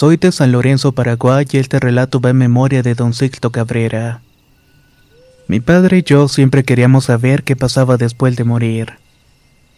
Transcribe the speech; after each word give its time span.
Soy 0.00 0.16
de 0.16 0.32
San 0.32 0.50
Lorenzo, 0.50 0.92
Paraguay 0.92 1.46
y 1.52 1.58
este 1.58 1.78
relato 1.78 2.22
va 2.22 2.30
en 2.30 2.38
memoria 2.38 2.82
de 2.82 2.94
don 2.94 3.12
Sixto 3.12 3.52
Cabrera. 3.52 4.22
Mi 5.46 5.60
padre 5.60 5.98
y 5.98 6.02
yo 6.02 6.26
siempre 6.26 6.64
queríamos 6.64 7.04
saber 7.04 7.42
qué 7.42 7.54
pasaba 7.54 7.98
después 7.98 8.34
de 8.34 8.44
morir. 8.44 8.94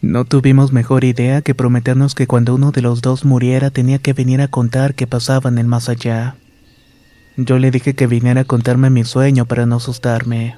No 0.01 0.23
tuvimos 0.23 0.71
mejor 0.71 1.03
idea 1.03 1.41
que 1.41 1.53
prometernos 1.53 2.15
que 2.15 2.25
cuando 2.25 2.55
uno 2.55 2.71
de 2.71 2.81
los 2.81 3.01
dos 3.01 3.25
muriera 3.25 3.69
tenía 3.69 3.99
que 3.99 4.13
venir 4.13 4.39
a 4.39 4.47
contar 4.47 4.95
qué 4.95 5.07
pasaba 5.07 5.49
en 5.49 5.57
el 5.57 5.67
más 5.67 5.89
allá. 5.89 6.37
Yo 7.35 7.59
le 7.59 7.69
dije 7.69 7.93
que 7.93 8.07
viniera 8.07 8.39
a 8.39 8.45
contarme 8.45 8.89
mi 8.89 9.03
sueño 9.03 9.43
para 9.43 9.65
no 9.65 9.75
asustarme. 9.75 10.55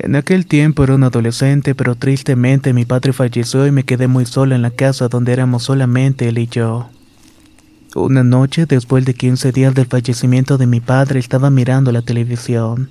En 0.00 0.16
aquel 0.16 0.46
tiempo 0.46 0.82
era 0.82 0.96
un 0.96 1.04
adolescente, 1.04 1.76
pero 1.76 1.94
tristemente 1.94 2.72
mi 2.72 2.84
padre 2.84 3.12
falleció 3.12 3.68
y 3.68 3.70
me 3.70 3.84
quedé 3.84 4.08
muy 4.08 4.26
solo 4.26 4.56
en 4.56 4.62
la 4.62 4.72
casa 4.72 5.06
donde 5.06 5.32
éramos 5.32 5.62
solamente 5.62 6.28
él 6.28 6.38
y 6.38 6.48
yo. 6.48 6.90
Una 7.94 8.22
noche, 8.22 8.66
después 8.66 9.04
de 9.06 9.14
15 9.14 9.50
días 9.52 9.74
del 9.74 9.86
fallecimiento 9.86 10.58
de 10.58 10.66
mi 10.66 10.80
padre, 10.80 11.18
estaba 11.18 11.48
mirando 11.48 11.90
la 11.90 12.02
televisión. 12.02 12.90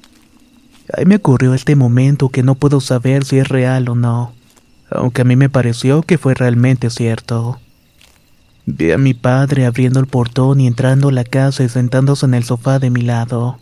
Ahí 0.91 1.05
me 1.05 1.17
ocurrió 1.17 1.53
este 1.53 1.75
momento 1.75 2.29
que 2.29 2.43
no 2.43 2.55
puedo 2.55 2.81
saber 2.81 3.23
si 3.23 3.37
es 3.37 3.47
real 3.47 3.89
o 3.89 3.95
no, 3.95 4.33
aunque 4.89 5.21
a 5.21 5.25
mí 5.25 5.35
me 5.35 5.49
pareció 5.49 6.01
que 6.01 6.17
fue 6.17 6.33
realmente 6.33 6.89
cierto. 6.89 7.59
Vi 8.65 8.91
a 8.91 8.97
mi 8.97 9.13
padre 9.13 9.65
abriendo 9.65 9.99
el 9.99 10.07
portón 10.07 10.59
y 10.59 10.67
entrando 10.67 11.09
a 11.09 11.11
la 11.11 11.23
casa 11.23 11.63
y 11.63 11.69
sentándose 11.69 12.25
en 12.25 12.33
el 12.33 12.43
sofá 12.43 12.79
de 12.79 12.89
mi 12.89 13.01
lado. 13.01 13.59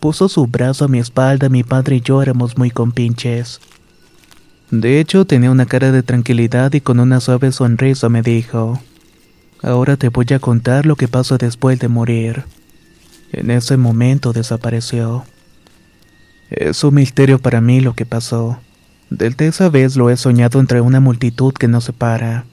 Puso 0.00 0.28
su 0.28 0.46
brazo 0.46 0.86
a 0.86 0.88
mi 0.88 0.98
espalda, 0.98 1.48
mi 1.48 1.64
padre 1.64 1.96
y 1.96 2.00
yo 2.00 2.22
éramos 2.22 2.56
muy 2.56 2.70
compinches. 2.70 3.60
De 4.70 5.00
hecho, 5.00 5.26
tenía 5.26 5.50
una 5.50 5.66
cara 5.66 5.92
de 5.92 6.02
tranquilidad 6.02 6.72
y 6.72 6.80
con 6.80 6.98
una 6.98 7.20
suave 7.20 7.52
sonrisa 7.52 8.08
me 8.08 8.22
dijo, 8.22 8.80
Ahora 9.62 9.96
te 9.96 10.10
voy 10.10 10.26
a 10.34 10.38
contar 10.38 10.86
lo 10.86 10.96
que 10.96 11.08
pasó 11.08 11.38
después 11.38 11.78
de 11.78 11.88
morir. 11.88 12.44
En 13.32 13.50
ese 13.50 13.76
momento 13.76 14.32
desapareció. 14.32 15.24
Es 16.50 16.84
un 16.84 16.94
misterio 16.94 17.38
para 17.38 17.60
mí 17.60 17.80
lo 17.80 17.94
que 17.94 18.06
pasó. 18.06 18.58
Desde 19.10 19.46
esa 19.46 19.68
vez 19.68 19.96
lo 19.96 20.10
he 20.10 20.16
soñado 20.16 20.60
entre 20.60 20.80
una 20.80 21.00
multitud 21.00 21.52
que 21.52 21.68
no 21.68 21.80
se 21.80 21.92
para. 21.92 22.44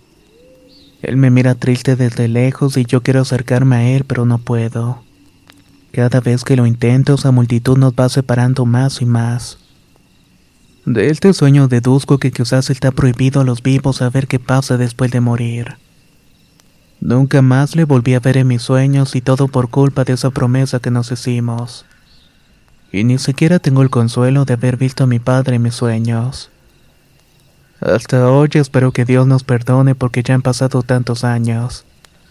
Él 1.02 1.18
me 1.18 1.30
mira 1.30 1.56
triste 1.56 1.96
desde 1.96 2.28
lejos 2.28 2.78
y 2.78 2.86
yo 2.86 3.04
quiero 3.04 3.22
acercarme 3.22 3.76
a 3.76 3.90
él, 3.90 4.06
pero 4.06 4.26
no 4.26 4.38
puedo. 4.38 5.04
Cada 5.92 6.22
vez 6.22 6.44
que 6.44 6.56
lo 6.56 6.66
intento, 6.66 7.16
esa 7.16 7.32
multitud 7.32 7.78
nos 7.78 7.94
va 7.94 8.08
separando 8.10 8.66
más 8.66 9.02
y 9.02 9.06
más. 9.06 9.60
De 10.86 11.10
este 11.10 11.34
sueño 11.34 11.68
deduzco 11.68 12.18
que 12.18 12.32
quizás 12.32 12.70
está 12.70 12.92
prohibido 12.92 13.42
a 13.42 13.44
los 13.44 13.62
vivos 13.62 13.98
saber 13.98 14.28
qué 14.28 14.40
pasa 14.40 14.78
después 14.78 15.12
de 15.12 15.22
morir. 15.22 15.76
Nunca 17.06 17.42
más 17.42 17.76
le 17.76 17.84
volví 17.84 18.14
a 18.14 18.22
ver 18.22 18.38
en 18.38 18.48
mis 18.48 18.62
sueños 18.62 19.14
y 19.18 19.20
todo 19.20 19.50
por 19.50 19.70
culpa 19.70 20.06
de 20.06 20.14
esa 20.14 20.30
promesa 20.30 20.80
que 20.80 20.90
nos 20.90 21.12
hicimos. 21.12 21.84
Y 22.94 23.04
ni 23.04 23.18
siquiera 23.18 23.60
tengo 23.60 23.82
el 23.82 23.90
consuelo 23.90 24.46
de 24.46 24.54
haber 24.54 24.78
visto 24.78 25.04
a 25.04 25.08
mi 25.08 25.20
padre 25.20 25.58
en 25.58 25.64
mis 25.64 25.76
sueños. 25.76 26.50
Hasta 27.82 28.32
hoy 28.32 28.52
espero 28.54 28.94
que 28.94 29.04
Dios 29.04 29.28
nos 29.28 29.44
perdone 29.44 29.96
porque 29.96 30.24
ya 30.24 30.36
han 30.36 30.42
pasado 30.42 30.82
tantos 30.82 31.26
años. 31.26 31.84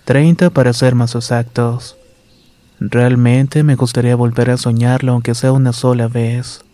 Treinta 0.07 0.49
para 0.49 0.73
ser 0.73 0.95
más 0.95 1.15
exactos. 1.15 1.99
Realmente 2.81 3.65
me 3.65 3.77
gustaría 3.77 4.17
volver 4.17 4.49
a 4.49 4.57
soñarlo 4.57 5.13
aunque 5.13 5.35
sea 5.35 5.53
una 5.53 5.75
sola 5.75 6.09
vez. 6.09 6.65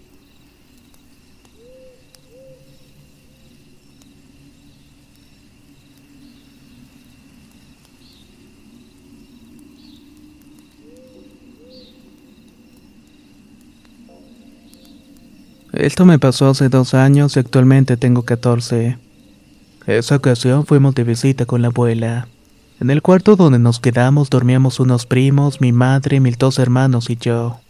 Esto 15.78 16.04
me 16.04 16.18
pasó 16.18 16.48
hace 16.48 16.68
dos 16.68 16.92
años 16.92 17.36
y 17.36 17.38
actualmente 17.38 17.96
tengo 17.96 18.24
14. 18.24 18.98
Esa 19.86 20.16
ocasión 20.16 20.66
fuimos 20.66 20.92
de 20.96 21.04
visita 21.04 21.46
con 21.46 21.62
la 21.62 21.68
abuela. 21.68 22.26
En 22.80 22.90
el 22.90 23.00
cuarto 23.00 23.36
donde 23.36 23.60
nos 23.60 23.78
quedamos 23.78 24.28
dormíamos 24.28 24.80
unos 24.80 25.06
primos, 25.06 25.60
mi 25.60 25.70
madre, 25.70 26.18
mis 26.18 26.36
dos 26.36 26.58
hermanos 26.58 27.10
y 27.10 27.16
yo. 27.16 27.60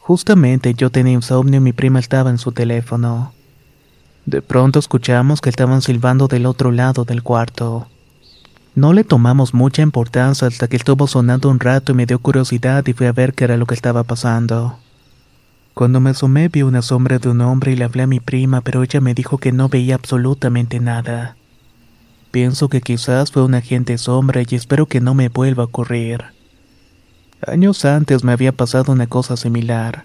Justamente 0.00 0.74
yo 0.74 0.90
tenía 0.90 1.14
insomnio 1.14 1.56
y 1.56 1.62
mi 1.62 1.72
prima 1.72 1.98
estaba 1.98 2.28
en 2.28 2.36
su 2.36 2.52
teléfono. 2.52 3.32
De 4.26 4.42
pronto 4.42 4.78
escuchamos 4.78 5.40
que 5.40 5.48
estaban 5.48 5.80
silbando 5.80 6.28
del 6.28 6.44
otro 6.44 6.72
lado 6.72 7.06
del 7.06 7.22
cuarto. 7.22 7.88
No 8.74 8.92
le 8.92 9.02
tomamos 9.02 9.54
mucha 9.54 9.80
importancia 9.80 10.46
hasta 10.46 10.68
que 10.68 10.76
estuvo 10.76 11.06
sonando 11.06 11.48
un 11.48 11.58
rato 11.58 11.92
y 11.92 11.94
me 11.94 12.04
dio 12.04 12.18
curiosidad 12.18 12.86
y 12.86 12.92
fui 12.92 13.06
a 13.06 13.12
ver 13.12 13.32
qué 13.32 13.44
era 13.44 13.56
lo 13.56 13.64
que 13.64 13.74
estaba 13.74 14.02
pasando. 14.02 14.76
Cuando 15.74 15.98
me 15.98 16.10
asomé 16.10 16.48
vi 16.48 16.62
una 16.62 16.82
sombra 16.82 17.18
de 17.18 17.28
un 17.28 17.40
hombre 17.40 17.72
y 17.72 17.76
le 17.76 17.84
hablé 17.84 18.04
a 18.04 18.06
mi 18.06 18.20
prima, 18.20 18.60
pero 18.60 18.84
ella 18.84 19.00
me 19.00 19.12
dijo 19.12 19.38
que 19.38 19.50
no 19.50 19.68
veía 19.68 19.96
absolutamente 19.96 20.78
nada. 20.78 21.36
Pienso 22.30 22.68
que 22.68 22.80
quizás 22.80 23.32
fue 23.32 23.44
un 23.44 23.54
agente 23.54 23.98
sombra 23.98 24.42
y 24.48 24.54
espero 24.54 24.86
que 24.86 25.00
no 25.00 25.14
me 25.14 25.28
vuelva 25.28 25.64
a 25.64 25.66
ocurrir. 25.66 26.24
Años 27.44 27.84
antes 27.84 28.22
me 28.22 28.32
había 28.32 28.52
pasado 28.52 28.92
una 28.92 29.08
cosa 29.08 29.36
similar. 29.36 30.04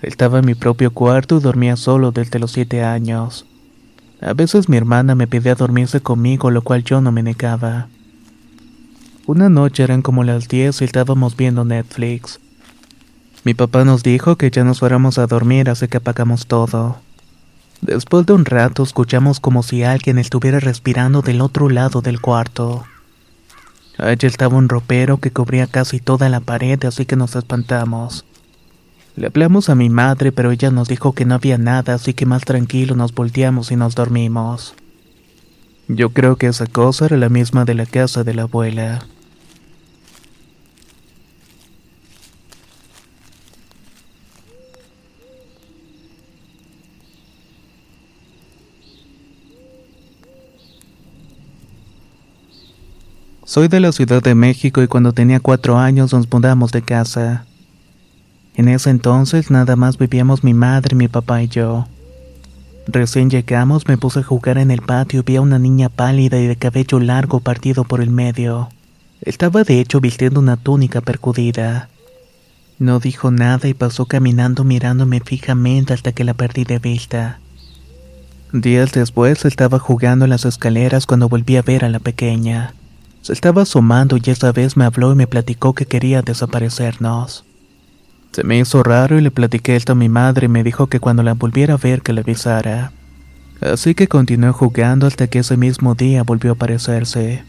Estaba 0.00 0.38
en 0.38 0.46
mi 0.46 0.54
propio 0.54 0.90
cuarto 0.90 1.36
y 1.36 1.40
dormía 1.40 1.76
solo 1.76 2.10
desde 2.10 2.38
los 2.38 2.52
siete 2.52 2.82
años. 2.82 3.44
A 4.22 4.32
veces 4.32 4.68
mi 4.70 4.78
hermana 4.78 5.14
me 5.14 5.26
pedía 5.26 5.54
dormirse 5.54 6.00
conmigo, 6.00 6.50
lo 6.50 6.62
cual 6.62 6.84
yo 6.84 7.02
no 7.02 7.12
me 7.12 7.22
negaba. 7.22 7.88
Una 9.26 9.50
noche 9.50 9.82
eran 9.82 10.00
como 10.00 10.24
las 10.24 10.48
diez 10.48 10.80
y 10.80 10.84
estábamos 10.84 11.36
viendo 11.36 11.66
Netflix. 11.66 12.40
Mi 13.46 13.54
papá 13.54 13.84
nos 13.84 14.02
dijo 14.02 14.34
que 14.34 14.50
ya 14.50 14.64
nos 14.64 14.80
fuéramos 14.80 15.18
a 15.18 15.28
dormir, 15.28 15.70
así 15.70 15.86
que 15.86 15.98
apagamos 15.98 16.48
todo. 16.48 16.96
Después 17.80 18.26
de 18.26 18.32
un 18.32 18.44
rato 18.44 18.82
escuchamos 18.82 19.38
como 19.38 19.62
si 19.62 19.84
alguien 19.84 20.18
estuviera 20.18 20.58
respirando 20.58 21.22
del 21.22 21.40
otro 21.40 21.68
lado 21.68 22.00
del 22.00 22.20
cuarto. 22.20 22.86
Allí 23.98 24.26
estaba 24.26 24.56
un 24.56 24.68
ropero 24.68 25.18
que 25.18 25.30
cubría 25.30 25.68
casi 25.68 26.00
toda 26.00 26.28
la 26.28 26.40
pared, 26.40 26.84
así 26.86 27.06
que 27.06 27.14
nos 27.14 27.36
espantamos. 27.36 28.24
Le 29.14 29.28
hablamos 29.28 29.68
a 29.68 29.76
mi 29.76 29.90
madre, 29.90 30.32
pero 30.32 30.50
ella 30.50 30.72
nos 30.72 30.88
dijo 30.88 31.12
que 31.12 31.24
no 31.24 31.36
había 31.36 31.56
nada, 31.56 31.94
así 31.94 32.14
que 32.14 32.26
más 32.26 32.42
tranquilo 32.42 32.96
nos 32.96 33.14
volteamos 33.14 33.70
y 33.70 33.76
nos 33.76 33.94
dormimos. 33.94 34.74
Yo 35.86 36.10
creo 36.10 36.34
que 36.34 36.48
esa 36.48 36.66
cosa 36.66 37.04
era 37.04 37.16
la 37.16 37.28
misma 37.28 37.64
de 37.64 37.74
la 37.74 37.86
casa 37.86 38.24
de 38.24 38.34
la 38.34 38.42
abuela. 38.42 39.06
Soy 53.56 53.68
de 53.68 53.80
la 53.80 53.90
Ciudad 53.90 54.22
de 54.22 54.34
México 54.34 54.82
y 54.82 54.86
cuando 54.86 55.14
tenía 55.14 55.40
cuatro 55.40 55.78
años 55.78 56.12
nos 56.12 56.30
mudamos 56.30 56.72
de 56.72 56.82
casa. 56.82 57.46
En 58.54 58.68
ese 58.68 58.90
entonces 58.90 59.50
nada 59.50 59.76
más 59.76 59.96
vivíamos 59.96 60.44
mi 60.44 60.52
madre, 60.52 60.94
mi 60.94 61.08
papá 61.08 61.42
y 61.42 61.48
yo. 61.48 61.86
Recién 62.86 63.30
llegamos 63.30 63.88
me 63.88 63.96
puse 63.96 64.18
a 64.18 64.24
jugar 64.24 64.58
en 64.58 64.70
el 64.70 64.82
patio 64.82 65.20
y 65.20 65.22
vi 65.22 65.36
a 65.36 65.40
una 65.40 65.58
niña 65.58 65.88
pálida 65.88 66.38
y 66.38 66.46
de 66.46 66.56
cabello 66.56 67.00
largo 67.00 67.40
partido 67.40 67.84
por 67.84 68.02
el 68.02 68.10
medio. 68.10 68.68
Estaba 69.22 69.64
de 69.64 69.80
hecho 69.80 70.02
vistiendo 70.02 70.38
una 70.38 70.58
túnica 70.58 71.00
percudida. 71.00 71.88
No 72.78 73.00
dijo 73.00 73.30
nada 73.30 73.68
y 73.68 73.72
pasó 73.72 74.04
caminando 74.04 74.64
mirándome 74.64 75.20
fijamente 75.20 75.94
hasta 75.94 76.12
que 76.12 76.24
la 76.24 76.34
perdí 76.34 76.64
de 76.64 76.78
vista. 76.78 77.40
Días 78.52 78.92
después 78.92 79.46
estaba 79.46 79.78
jugando 79.78 80.26
en 80.26 80.30
las 80.32 80.44
escaleras 80.44 81.06
cuando 81.06 81.30
volví 81.30 81.56
a 81.56 81.62
ver 81.62 81.86
a 81.86 81.88
la 81.88 82.00
pequeña. 82.00 82.74
Se 83.26 83.32
estaba 83.32 83.62
asomando 83.62 84.18
y 84.18 84.30
esa 84.30 84.52
vez 84.52 84.76
me 84.76 84.84
habló 84.84 85.10
y 85.10 85.16
me 85.16 85.26
platicó 85.26 85.74
que 85.74 85.84
quería 85.84 86.22
desaparecernos. 86.22 87.44
Se 88.30 88.44
me 88.44 88.56
hizo 88.56 88.84
raro 88.84 89.18
y 89.18 89.20
le 89.20 89.32
platiqué 89.32 89.74
esto 89.74 89.94
a 89.94 89.96
mi 89.96 90.08
madre 90.08 90.44
y 90.44 90.48
me 90.48 90.62
dijo 90.62 90.86
que 90.86 91.00
cuando 91.00 91.24
la 91.24 91.34
volviera 91.34 91.74
a 91.74 91.76
ver 91.76 92.02
que 92.02 92.12
le 92.12 92.20
avisara. 92.20 92.92
Así 93.60 93.96
que 93.96 94.06
continué 94.06 94.52
jugando 94.52 95.08
hasta 95.08 95.26
que 95.26 95.40
ese 95.40 95.56
mismo 95.56 95.96
día 95.96 96.22
volvió 96.22 96.52
a 96.52 96.54
aparecerse. 96.54 97.42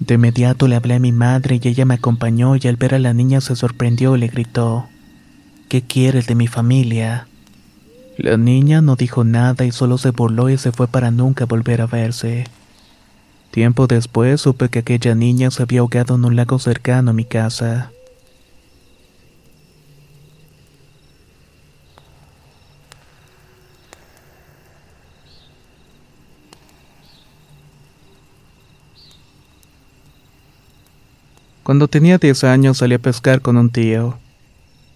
De 0.00 0.14
inmediato 0.14 0.66
le 0.66 0.74
hablé 0.74 0.94
a 0.94 0.98
mi 0.98 1.12
madre 1.12 1.60
y 1.62 1.68
ella 1.68 1.84
me 1.84 1.94
acompañó 1.94 2.56
y 2.56 2.66
al 2.66 2.74
ver 2.74 2.96
a 2.96 2.98
la 2.98 3.14
niña 3.14 3.40
se 3.40 3.54
sorprendió 3.54 4.16
y 4.16 4.18
le 4.18 4.26
gritó, 4.26 4.88
¿Qué 5.68 5.82
quieres 5.82 6.26
de 6.26 6.34
mi 6.34 6.48
familia? 6.48 7.28
La 8.16 8.36
niña 8.36 8.80
no 8.80 8.96
dijo 8.96 9.22
nada 9.22 9.64
y 9.64 9.70
solo 9.70 9.98
se 9.98 10.10
burló 10.10 10.50
y 10.50 10.58
se 10.58 10.72
fue 10.72 10.88
para 10.88 11.12
nunca 11.12 11.44
volver 11.44 11.80
a 11.80 11.86
verse. 11.86 12.46
Tiempo 13.58 13.88
después 13.88 14.40
supe 14.40 14.68
que 14.68 14.78
aquella 14.78 15.16
niña 15.16 15.50
se 15.50 15.64
había 15.64 15.80
ahogado 15.80 16.14
en 16.14 16.24
un 16.24 16.36
lago 16.36 16.60
cercano 16.60 17.10
a 17.10 17.12
mi 17.12 17.24
casa. 17.24 17.90
Cuando 31.64 31.88
tenía 31.88 32.18
10 32.18 32.44
años 32.44 32.78
salí 32.78 32.94
a 32.94 33.00
pescar 33.00 33.42
con 33.42 33.56
un 33.56 33.70
tío. 33.70 34.20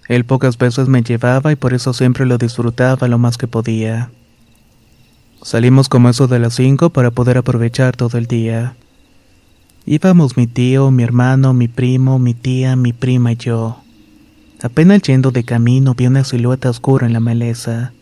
Él 0.07 0.25
pocas 0.25 0.57
veces 0.57 0.87
me 0.87 1.03
llevaba 1.03 1.51
y 1.51 1.57
por 1.57 1.75
eso 1.75 1.93
siempre 1.93 2.27
lo 2.27 2.39
disfrutaba 2.39 3.09
lo 3.09 3.19
más 3.19 3.37
que 3.37 3.49
podía. 3.49 4.13
Salimos 5.43 5.89
como 5.89 6.09
eso 6.09 6.29
de 6.29 6.39
las 6.39 6.55
5 6.55 6.91
para 6.91 7.11
poder 7.11 7.37
aprovechar 7.37 7.97
todo 7.97 8.17
el 8.17 8.27
día. 8.27 8.77
Íbamos 9.87 10.37
mi 10.37 10.47
tío, 10.47 10.93
mi 10.93 11.03
hermano, 11.03 11.53
mi 11.53 11.67
primo, 11.67 12.21
mi 12.21 12.33
tía, 12.33 12.77
mi 12.77 12.93
prima 12.93 13.33
y 13.33 13.37
yo. 13.37 13.79
Apenas 14.63 15.03
yendo 15.03 15.33
de 15.33 15.43
camino 15.43 15.95
vi 15.95 16.07
una 16.07 16.23
silueta 16.23 16.71
oscura 16.71 17.09
en 17.09 17.13
la 17.13 17.19
maleza. 17.19 17.93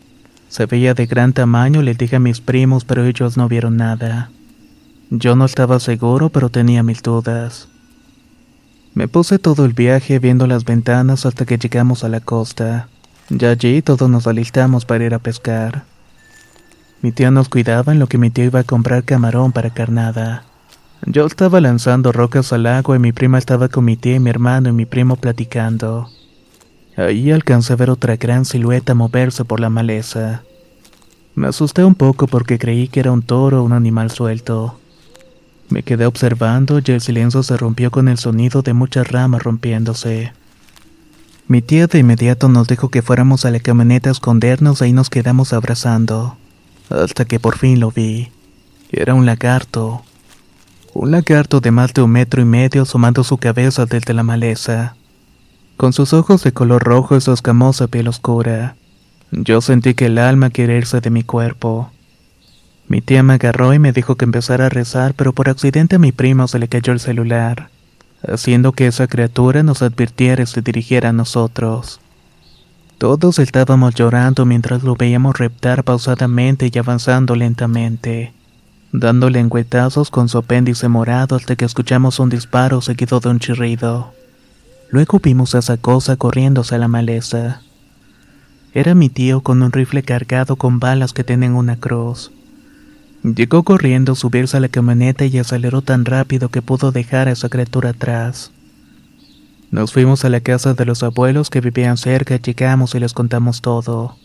Se 0.49 0.67
veía 0.67 0.93
de 0.93 1.07
gran 1.07 1.33
tamaño, 1.33 1.81
le 1.81 1.95
dije 1.95 2.17
a 2.17 2.19
mis 2.19 2.41
primos, 2.41 2.85
pero 2.85 3.05
ellos 3.05 3.37
no 3.37 3.47
vieron 3.47 3.77
nada. 3.77 4.29
Yo 5.09 5.35
no 5.35 5.45
estaba 5.45 5.79
seguro, 5.79 6.29
pero 6.29 6.49
tenía 6.49 6.83
mis 6.83 7.01
dudas. 7.01 7.67
Me 8.93 9.07
puse 9.07 9.39
todo 9.39 9.65
el 9.65 9.73
viaje 9.73 10.19
viendo 10.19 10.45
las 10.45 10.63
ventanas 10.63 11.25
hasta 11.25 11.45
que 11.45 11.57
llegamos 11.57 12.03
a 12.03 12.09
la 12.09 12.19
costa. 12.19 12.87
Ya 13.29 13.49
allí 13.49 13.81
todos 13.81 14.07
nos 14.09 14.27
alistamos 14.27 14.85
para 14.85 15.05
ir 15.05 15.15
a 15.15 15.19
pescar. 15.19 15.90
Mi 17.01 17.11
tía 17.11 17.31
nos 17.31 17.49
cuidaba 17.49 17.91
en 17.91 17.99
lo 17.99 18.05
que 18.05 18.19
mi 18.19 18.29
tío 18.29 18.45
iba 18.45 18.59
a 18.59 18.63
comprar 18.63 19.03
camarón 19.03 19.51
para 19.51 19.71
carnada. 19.71 20.43
Yo 21.07 21.25
estaba 21.25 21.59
lanzando 21.59 22.11
rocas 22.11 22.53
al 22.53 22.67
agua 22.67 22.95
y 22.95 22.99
mi 22.99 23.11
prima 23.11 23.39
estaba 23.39 23.69
con 23.69 23.85
mi 23.85 23.97
tía 23.97 24.15
y 24.15 24.19
mi 24.19 24.29
hermano 24.29 24.69
y 24.69 24.71
mi 24.71 24.85
primo 24.85 25.15
platicando. 25.15 26.09
Ahí 26.95 27.31
alcancé 27.31 27.73
a 27.73 27.75
ver 27.75 27.89
otra 27.89 28.17
gran 28.17 28.45
silueta 28.45 28.93
moverse 28.93 29.43
por 29.45 29.59
la 29.59 29.71
maleza. 29.71 30.43
Me 31.33 31.47
asusté 31.47 31.83
un 31.83 31.95
poco 31.95 32.27
porque 32.27 32.59
creí 32.59 32.87
que 32.87 32.99
era 32.99 33.11
un 33.11 33.23
toro 33.23 33.61
o 33.61 33.63
un 33.63 33.73
animal 33.73 34.11
suelto. 34.11 34.77
Me 35.69 35.81
quedé 35.81 36.05
observando 36.05 36.79
y 36.85 36.91
el 36.91 37.01
silencio 37.01 37.41
se 37.41 37.57
rompió 37.57 37.89
con 37.89 38.09
el 38.09 38.19
sonido 38.19 38.61
de 38.61 38.73
muchas 38.73 39.07
ramas 39.07 39.41
rompiéndose. 39.41 40.33
Mi 41.47 41.63
tía 41.63 41.87
de 41.87 41.97
inmediato 41.97 42.47
nos 42.47 42.67
dijo 42.67 42.89
que 42.89 43.01
fuéramos 43.01 43.43
a 43.45 43.49
la 43.49 43.59
camioneta 43.59 44.09
a 44.09 44.11
escondernos 44.11 44.81
y 44.81 44.83
ahí 44.83 44.93
nos 44.93 45.09
quedamos 45.09 45.51
abrazando 45.51 46.37
hasta 46.91 47.25
que 47.25 47.39
por 47.39 47.57
fin 47.57 47.79
lo 47.79 47.91
vi. 47.91 48.29
Era 48.91 49.13
un 49.13 49.25
lagarto. 49.25 50.03
Un 50.93 51.11
lagarto 51.11 51.61
de 51.61 51.71
más 51.71 51.93
de 51.93 52.01
un 52.01 52.11
metro 52.11 52.41
y 52.41 52.45
medio 52.45 52.83
asomando 52.83 53.23
su 53.23 53.37
cabeza 53.37 53.85
desde 53.85 54.13
la 54.13 54.23
maleza. 54.23 54.95
Con 55.77 55.93
sus 55.93 56.13
ojos 56.13 56.43
de 56.43 56.51
color 56.51 56.83
rojo 56.83 57.15
y 57.15 57.21
su 57.21 57.31
escamosa 57.31 57.87
piel 57.87 58.07
oscura. 58.07 58.75
Yo 59.31 59.61
sentí 59.61 59.93
que 59.93 60.07
el 60.07 60.17
alma 60.17 60.49
quería 60.49 60.77
irse 60.77 60.99
de 60.99 61.09
mi 61.09 61.23
cuerpo. 61.23 61.89
Mi 62.89 62.99
tía 62.99 63.23
me 63.23 63.35
agarró 63.35 63.73
y 63.73 63.79
me 63.79 63.93
dijo 63.93 64.17
que 64.17 64.25
empezara 64.25 64.65
a 64.65 64.69
rezar, 64.69 65.13
pero 65.13 65.31
por 65.31 65.47
accidente 65.47 65.95
a 65.95 65.99
mi 65.99 66.11
primo 66.11 66.49
se 66.49 66.59
le 66.59 66.67
cayó 66.67 66.91
el 66.91 66.99
celular, 66.99 67.69
haciendo 68.27 68.73
que 68.73 68.87
esa 68.87 69.07
criatura 69.07 69.63
nos 69.63 69.81
advirtiera 69.81 70.43
y 70.43 70.45
se 70.45 70.61
dirigiera 70.61 71.09
a 71.09 71.13
nosotros. 71.13 72.01
Todos 73.01 73.39
estábamos 73.39 73.95
llorando 73.95 74.45
mientras 74.45 74.83
lo 74.83 74.95
veíamos 74.95 75.39
reptar 75.39 75.83
pausadamente 75.83 76.69
y 76.71 76.77
avanzando 76.77 77.35
lentamente, 77.35 78.31
dándole 78.91 79.39
engüetazos 79.39 80.11
con 80.11 80.29
su 80.29 80.37
apéndice 80.37 80.87
morado 80.87 81.35
hasta 81.35 81.55
que 81.55 81.65
escuchamos 81.65 82.19
un 82.19 82.29
disparo 82.29 82.79
seguido 82.79 83.19
de 83.19 83.29
un 83.29 83.39
chirrido. 83.39 84.13
Luego 84.91 85.19
vimos 85.19 85.55
a 85.55 85.57
esa 85.57 85.77
cosa 85.77 86.15
corriéndose 86.15 86.75
a 86.75 86.77
la 86.77 86.87
maleza. 86.87 87.63
Era 88.71 88.93
mi 88.93 89.09
tío 89.09 89.41
con 89.41 89.63
un 89.63 89.71
rifle 89.71 90.03
cargado 90.03 90.55
con 90.55 90.79
balas 90.79 91.11
que 91.11 91.23
tienen 91.23 91.55
una 91.55 91.77
cruz. 91.77 92.31
Llegó 93.23 93.63
corriendo 93.63 94.11
a 94.11 94.15
subirse 94.15 94.57
a 94.57 94.59
la 94.59 94.69
camioneta 94.69 95.25
y 95.25 95.39
aceleró 95.39 95.81
tan 95.81 96.05
rápido 96.05 96.49
que 96.49 96.61
pudo 96.61 96.91
dejar 96.91 97.29
a 97.29 97.31
esa 97.31 97.49
criatura 97.49 97.89
atrás. 97.89 98.51
Nos 99.71 99.93
fuimos 99.93 100.25
a 100.25 100.29
la 100.29 100.41
casa 100.41 100.73
de 100.73 100.83
los 100.83 101.01
abuelos 101.01 101.49
que 101.49 101.61
vivían 101.61 101.95
cerca, 101.95 102.35
llegamos 102.35 102.93
y 102.93 102.99
les 102.99 103.13
contamos 103.13 103.61
todo. 103.61 104.17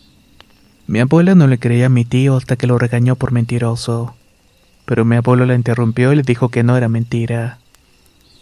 Mi 0.87 0.99
abuela 0.99 1.35
no 1.35 1.47
le 1.47 1.57
creía 1.57 1.85
a 1.85 1.89
mi 1.89 2.03
tío 2.03 2.35
hasta 2.35 2.57
que 2.57 2.67
lo 2.67 2.77
regañó 2.77 3.15
por 3.15 3.31
mentiroso. 3.31 4.13
Pero 4.85 5.05
mi 5.05 5.15
abuelo 5.15 5.45
la 5.45 5.55
interrumpió 5.55 6.11
y 6.11 6.17
le 6.17 6.23
dijo 6.23 6.49
que 6.49 6.63
no 6.63 6.75
era 6.75 6.89
mentira, 6.89 7.59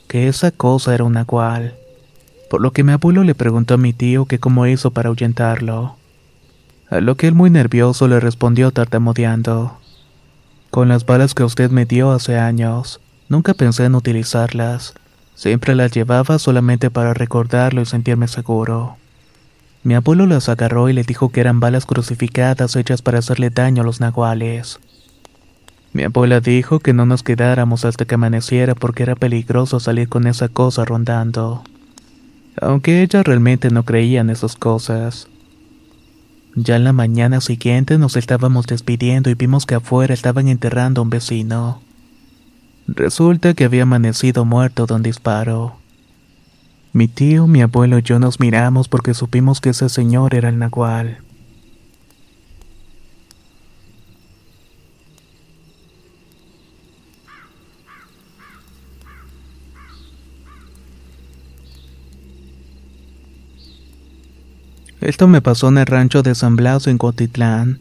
que 0.08 0.28
esa 0.28 0.50
cosa 0.50 0.96
era 0.96 1.04
un 1.04 1.14
nahual. 1.14 1.76
Por 2.50 2.62
lo 2.62 2.72
que 2.72 2.84
mi 2.84 2.94
abuelo 2.94 3.24
le 3.24 3.36
preguntó 3.36 3.76
a 3.76 3.78
mi 3.78 3.94
tío 3.94 4.26
que 4.26 4.40
cómo 4.40 4.66
hizo 4.66 4.90
para 4.90 5.10
ahuyentarlo. 5.10 5.98
A 6.90 7.02
lo 7.02 7.18
que 7.18 7.28
él 7.28 7.36
muy 7.36 7.52
nervioso 7.52 8.08
le 8.08 8.20
respondió 8.20 8.72
tartamudeando. 8.72 9.78
Con 10.72 10.90
las 10.90 11.06
balas 11.06 11.36
que 11.36 11.44
usted 11.44 11.70
me 11.70 11.86
dio 11.86 12.12
hace 12.12 12.40
años, 12.40 13.00
nunca 13.30 13.54
pensé 13.54 13.86
en 13.86 13.94
utilizarlas. 13.94 14.96
Siempre 15.36 15.76
las 15.76 15.92
llevaba 15.92 16.40
solamente 16.40 16.90
para 16.90 17.14
recordarlo 17.14 17.82
y 17.82 17.86
sentirme 17.86 18.28
seguro. 18.28 18.98
Mi 19.84 19.94
abuelo 19.94 20.26
las 20.26 20.50
agarró 20.50 20.90
y 20.90 20.94
le 20.94 21.04
dijo 21.04 21.30
que 21.30 21.42
eran 21.42 21.60
balas 21.60 21.86
crucificadas 21.86 22.76
hechas 22.76 23.02
para 23.04 23.20
hacerle 23.20 23.52
daño 23.52 23.84
a 23.84 23.86
los 23.86 24.00
nahuales. 24.00 24.80
Mi 25.94 26.04
abuela 26.04 26.40
dijo 26.40 26.80
que 26.80 26.94
no 26.94 27.06
nos 27.06 27.22
quedáramos 27.22 27.86
hasta 27.86 28.06
que 28.06 28.16
amaneciera 28.16 28.76
porque 28.76 29.04
era 29.04 29.16
peligroso 29.16 29.80
salir 29.80 30.10
con 30.10 30.26
esa 30.26 30.48
cosa 30.48 30.86
rondando. 30.86 31.64
Aunque 32.60 33.04
ella 33.04 33.22
realmente 33.22 33.70
no 33.70 33.84
creía 33.84 34.22
en 34.22 34.30
esas 34.30 34.56
cosas. 34.56 35.28
Ya 36.56 36.78
en 36.78 36.86
la 36.86 36.94
mañana 36.94 37.42
siguiente 37.42 37.98
nos 37.98 38.16
estábamos 38.16 38.66
despidiendo 38.66 39.30
y 39.30 39.36
vimos 39.36 39.66
que 39.66 39.76
afuera 39.76 40.14
estaban 40.14 40.48
enterrando 40.48 41.02
a 41.02 41.04
un 41.04 41.10
vecino. 41.10 41.82
Resulta 42.88 43.56
que 43.56 43.66
había 43.66 43.84
amanecido 43.84 44.46
muerto 44.46 44.86
de 44.86 44.94
un 44.94 45.02
disparo. 45.02 45.78
Mi 46.94 47.08
tío, 47.08 47.48
mi 47.48 47.62
abuelo 47.62 47.98
y 47.98 48.04
yo 48.04 48.20
nos 48.20 48.40
miramos 48.40 48.88
porque 48.88 49.14
supimos 49.14 49.60
que 49.60 49.70
ese 49.70 49.90
señor 49.90 50.36
era 50.36 50.50
el 50.50 50.60
nahual. 50.60 51.18
Esto 65.02 65.28
me 65.28 65.42
pasó 65.42 65.70
en 65.70 65.80
el 65.80 65.86
rancho 65.86 66.24
de 66.24 66.34
San 66.34 66.56
Blas 66.56 66.88
en 66.88 66.98
Cotitlán. 66.98 67.80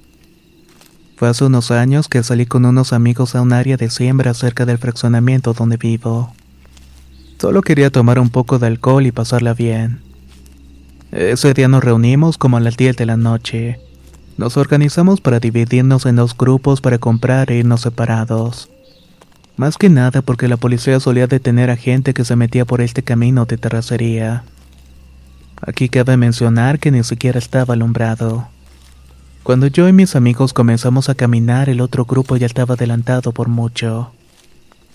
Fue 1.16 1.28
hace 1.28 1.44
unos 1.44 1.70
años 1.70 2.08
que 2.08 2.22
salí 2.22 2.46
con 2.46 2.64
unos 2.64 2.92
amigos 2.92 3.34
a 3.34 3.42
un 3.42 3.52
área 3.52 3.76
de 3.76 3.88
siembra 3.90 4.34
cerca 4.34 4.66
del 4.66 4.78
fraccionamiento 4.78 5.52
donde 5.52 5.76
vivo. 5.76 6.34
Solo 7.38 7.62
quería 7.62 7.90
tomar 7.90 8.18
un 8.18 8.30
poco 8.30 8.58
de 8.58 8.66
alcohol 8.66 9.06
y 9.06 9.12
pasarla 9.12 9.54
bien. 9.54 10.00
Ese 11.12 11.54
día 11.54 11.68
nos 11.68 11.84
reunimos 11.84 12.38
como 12.38 12.56
a 12.56 12.60
las 12.60 12.76
10 12.76 12.96
de 12.96 13.06
la 13.06 13.16
noche. 13.16 13.78
Nos 14.36 14.56
organizamos 14.56 15.20
para 15.20 15.38
dividirnos 15.38 16.06
en 16.06 16.16
dos 16.16 16.36
grupos 16.36 16.80
para 16.80 16.98
comprar 16.98 17.52
e 17.52 17.58
irnos 17.58 17.82
separados. 17.82 18.68
Más 19.56 19.78
que 19.78 19.88
nada 19.88 20.22
porque 20.22 20.48
la 20.48 20.56
policía 20.56 20.98
solía 20.98 21.28
detener 21.28 21.70
a 21.70 21.76
gente 21.76 22.14
que 22.14 22.24
se 22.24 22.34
metía 22.34 22.64
por 22.64 22.80
este 22.80 23.04
camino 23.04 23.44
de 23.44 23.56
terracería. 23.56 24.42
Aquí 25.60 25.88
cabe 25.88 26.16
mencionar 26.16 26.80
que 26.80 26.90
ni 26.90 27.04
siquiera 27.04 27.38
estaba 27.38 27.74
alumbrado. 27.74 28.48
Cuando 29.44 29.66
yo 29.66 29.86
y 29.86 29.92
mis 29.92 30.16
amigos 30.16 30.54
comenzamos 30.54 31.10
a 31.10 31.14
caminar, 31.14 31.68
el 31.68 31.82
otro 31.82 32.06
grupo 32.06 32.38
ya 32.38 32.46
estaba 32.46 32.76
adelantado 32.76 33.32
por 33.32 33.48
mucho. 33.48 34.10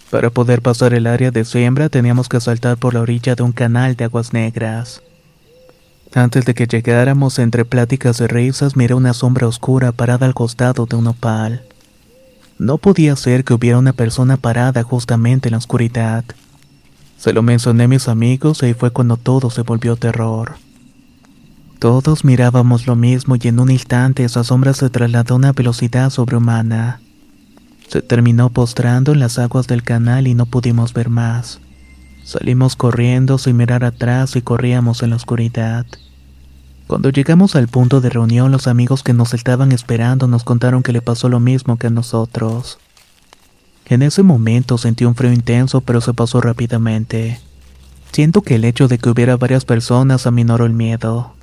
Para 0.10 0.32
poder 0.32 0.64
pasar 0.64 0.96
el 0.96 1.06
área 1.06 1.30
de 1.30 1.46
siembra 1.46 1.88
teníamos 1.88 2.28
que 2.28 2.42
saltar 2.42 2.78
por 2.78 2.96
la 2.96 3.02
orilla 3.02 3.36
de 3.36 3.44
un 3.44 3.52
canal 3.52 3.96
de 3.96 4.06
aguas 4.06 4.34
negras. 4.34 5.04
Antes 6.16 6.46
de 6.46 6.56
que 6.56 6.66
llegáramos, 6.66 7.38
entre 7.38 7.64
pláticas 7.64 8.22
y 8.22 8.26
risas, 8.26 8.76
miré 8.76 8.96
una 8.96 9.14
sombra 9.14 9.46
oscura 9.46 9.92
parada 9.92 10.26
al 10.26 10.34
costado 10.34 10.88
de 10.88 10.96
un 10.96 11.06
opal. 11.06 11.62
No 12.58 12.80
podía 12.80 13.16
ser 13.18 13.44
que 13.44 13.54
hubiera 13.54 13.78
una 13.78 13.94
persona 13.94 14.36
parada 14.36 14.82
justamente 14.82 15.50
en 15.50 15.52
la 15.52 15.60
oscuridad. 15.60 16.26
Se 17.20 17.34
lo 17.34 17.44
mencioné 17.44 17.84
a 17.84 17.88
mis 17.88 18.08
amigos 18.08 18.64
y 18.64 18.74
fue 18.74 18.90
cuando 18.90 19.16
todo 19.16 19.52
se 19.52 19.62
volvió 19.62 19.96
terror. 19.96 20.56
Todos 21.80 22.26
mirábamos 22.26 22.88
lo 22.88 22.98
mismo 22.98 23.38
y 23.42 23.48
en 23.48 23.58
un 23.58 23.72
instante 23.72 24.26
esa 24.26 24.44
sombra 24.44 24.74
se 24.74 24.90
trasladó 24.90 25.36
a 25.36 25.38
una 25.38 25.54
velocidad 25.54 26.10
sobrehumana. 26.10 27.00
Se 27.88 28.02
terminó 28.02 28.50
postrando 28.50 29.14
en 29.14 29.22
las 29.22 29.40
aguas 29.40 29.66
del 29.68 29.82
canal 29.82 30.28
y 30.28 30.34
no 30.34 30.46
pudimos 30.46 30.92
ver 30.94 31.10
más. 31.10 31.62
Salimos 32.26 32.76
corriendo 32.76 33.38
sin 33.38 33.56
mirar 33.56 33.86
atrás 33.86 34.36
y 34.36 34.42
corríamos 34.42 35.04
en 35.04 35.12
la 35.12 35.16
oscuridad. 35.16 35.86
Cuando 36.86 37.12
llegamos 37.12 37.56
al 37.56 37.70
punto 37.70 38.02
de 38.02 38.10
reunión, 38.10 38.52
los 38.52 38.68
amigos 38.68 39.02
que 39.02 39.14
nos 39.14 39.34
estaban 39.34 39.72
esperando 39.72 40.28
nos 40.28 40.44
contaron 40.44 40.84
que 40.84 40.92
le 40.92 41.02
pasó 41.02 41.30
lo 41.30 41.40
mismo 41.40 41.78
que 41.78 41.88
a 41.88 41.92
nosotros. 41.92 42.78
En 43.86 44.02
ese 44.02 44.22
momento 44.22 44.78
sentí 44.78 45.06
un 45.06 45.16
frío 45.16 45.32
intenso, 45.32 45.80
pero 45.80 46.02
se 46.02 46.14
pasó 46.14 46.42
rápidamente. 46.42 47.40
Siento 48.12 48.42
que 48.42 48.56
el 48.56 48.66
hecho 48.66 48.90
de 48.90 48.98
que 48.98 49.10
hubiera 49.10 49.38
varias 49.38 49.64
personas 49.64 50.28
aminoró 50.28 50.66
el 50.66 50.74
miedo. 50.74 51.39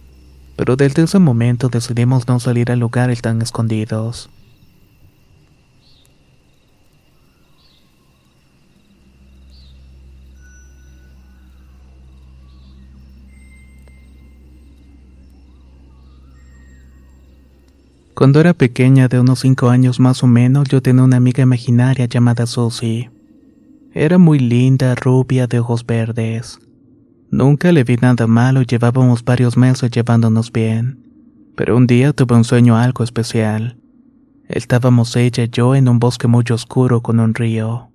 Pero 0.56 0.76
desde 0.76 1.02
ese 1.02 1.18
momento 1.18 1.68
decidimos 1.68 2.26
no 2.26 2.40
salir 2.40 2.72
a 2.72 2.76
lugares 2.76 3.20
tan 3.22 3.42
escondidos. 3.42 4.30
Cuando 18.16 18.40
era 18.40 18.54
pequeña, 18.54 19.08
de 19.08 19.20
unos 19.20 19.40
5 19.40 19.68
años 19.68 20.00
más 20.00 20.22
o 20.22 20.26
menos, 20.26 20.70
yo 20.70 20.80
tenía 20.80 21.04
una 21.04 21.18
amiga 21.18 21.42
imaginaria 21.42 22.06
llamada 22.06 22.46
Susie. 22.46 23.10
Era 23.92 24.16
muy 24.16 24.38
linda, 24.38 24.94
rubia, 24.94 25.46
de 25.46 25.60
ojos 25.60 25.84
verdes. 25.84 26.58
Nunca 27.30 27.72
le 27.72 27.84
vi 27.84 27.96
nada 27.96 28.26
malo 28.26 28.62
llevábamos 28.62 29.24
varios 29.24 29.56
meses 29.56 29.90
llevándonos 29.90 30.52
bien. 30.52 31.02
Pero 31.56 31.76
un 31.76 31.86
día 31.86 32.12
tuve 32.12 32.36
un 32.36 32.44
sueño 32.44 32.76
algo 32.76 33.02
especial. 33.04 33.76
Estábamos 34.48 35.16
ella 35.16 35.44
y 35.44 35.48
yo 35.48 35.74
en 35.74 35.88
un 35.88 35.98
bosque 35.98 36.28
muy 36.28 36.44
oscuro 36.50 37.02
con 37.02 37.18
un 37.18 37.34
río. 37.34 37.90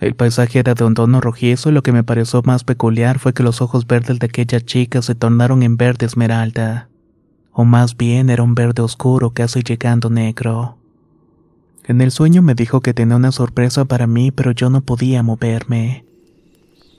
El 0.00 0.16
paisaje 0.16 0.58
era 0.58 0.74
de 0.74 0.84
un 0.84 0.94
tono 0.94 1.20
rojizo 1.20 1.70
y 1.70 1.72
lo 1.72 1.82
que 1.82 1.92
me 1.92 2.02
pareció 2.02 2.42
más 2.42 2.64
peculiar 2.64 3.18
fue 3.18 3.32
que 3.32 3.44
los 3.44 3.62
ojos 3.62 3.86
verdes 3.86 4.18
de 4.18 4.26
aquella 4.26 4.60
chica 4.60 5.02
se 5.02 5.14
tornaron 5.14 5.62
en 5.62 5.76
verde 5.76 6.06
esmeralda 6.06 6.88
o 7.52 7.64
más 7.64 7.96
bien 7.96 8.30
era 8.30 8.42
un 8.42 8.54
verde 8.54 8.82
oscuro 8.82 9.30
casi 9.30 9.62
llegando 9.62 10.10
negro. 10.10 10.78
En 11.84 12.00
el 12.00 12.10
sueño 12.10 12.42
me 12.42 12.54
dijo 12.54 12.80
que 12.80 12.94
tenía 12.94 13.16
una 13.16 13.32
sorpresa 13.32 13.84
para 13.84 14.06
mí, 14.06 14.30
pero 14.30 14.52
yo 14.52 14.70
no 14.70 14.80
podía 14.80 15.22
moverme. 15.22 16.04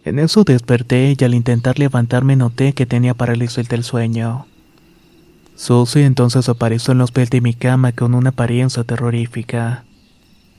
En 0.06 0.20
eso 0.20 0.44
desperté 0.44 1.16
y 1.18 1.24
al 1.24 1.34
intentar 1.34 1.80
levantarme 1.80 2.36
noté 2.36 2.74
que 2.74 2.86
tenía 2.86 3.14
parálisis 3.14 3.70
del 3.70 3.84
sueño. 3.84 4.46
Susie 5.56 6.06
entonces 6.06 6.50
apareció 6.50 6.92
en 6.92 6.98
los 6.98 7.12
pies 7.12 7.30
de 7.30 7.40
mi 7.40 7.54
cama 7.54 7.94
con 7.94 8.16
una 8.16 8.32
apariencia 8.32 8.84
terrorífica. 8.84 9.86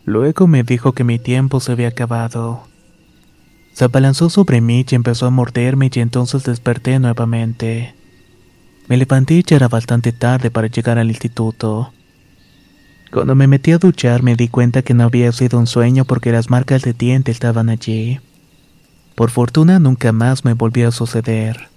Luego 0.06 0.46
me 0.46 0.62
dijo 0.62 0.92
que 0.92 1.04
mi 1.04 1.18
tiempo 1.18 1.60
se 1.60 1.72
había 1.72 1.88
acabado. 1.88 2.62
Se 3.72 3.84
abalanzó 3.84 4.30
sobre 4.30 4.60
mí 4.60 4.86
y 4.88 4.94
empezó 4.94 5.26
a 5.26 5.30
morderme 5.30 5.90
y 5.92 6.00
entonces 6.00 6.44
desperté 6.44 6.98
nuevamente. 6.98 7.94
Me 8.88 8.96
levanté 8.96 9.34
y 9.34 9.54
era 9.54 9.68
bastante 9.68 10.12
tarde 10.12 10.50
para 10.50 10.68
llegar 10.68 10.98
al 10.98 11.08
instituto. 11.08 11.92
Cuando 13.10 13.34
me 13.34 13.46
metí 13.46 13.72
a 13.72 13.78
duchar 13.78 14.22
me 14.22 14.36
di 14.36 14.48
cuenta 14.48 14.82
que 14.82 14.94
no 14.94 15.04
había 15.04 15.32
sido 15.32 15.58
un 15.58 15.66
sueño 15.66 16.04
porque 16.04 16.32
las 16.32 16.50
marcas 16.50 16.82
de 16.82 16.92
diente 16.92 17.30
estaban 17.30 17.68
allí. 17.68 18.20
Por 19.14 19.30
fortuna 19.30 19.78
nunca 19.78 20.12
más 20.12 20.44
me 20.44 20.54
volvió 20.54 20.88
a 20.88 20.92
suceder. 20.92 21.68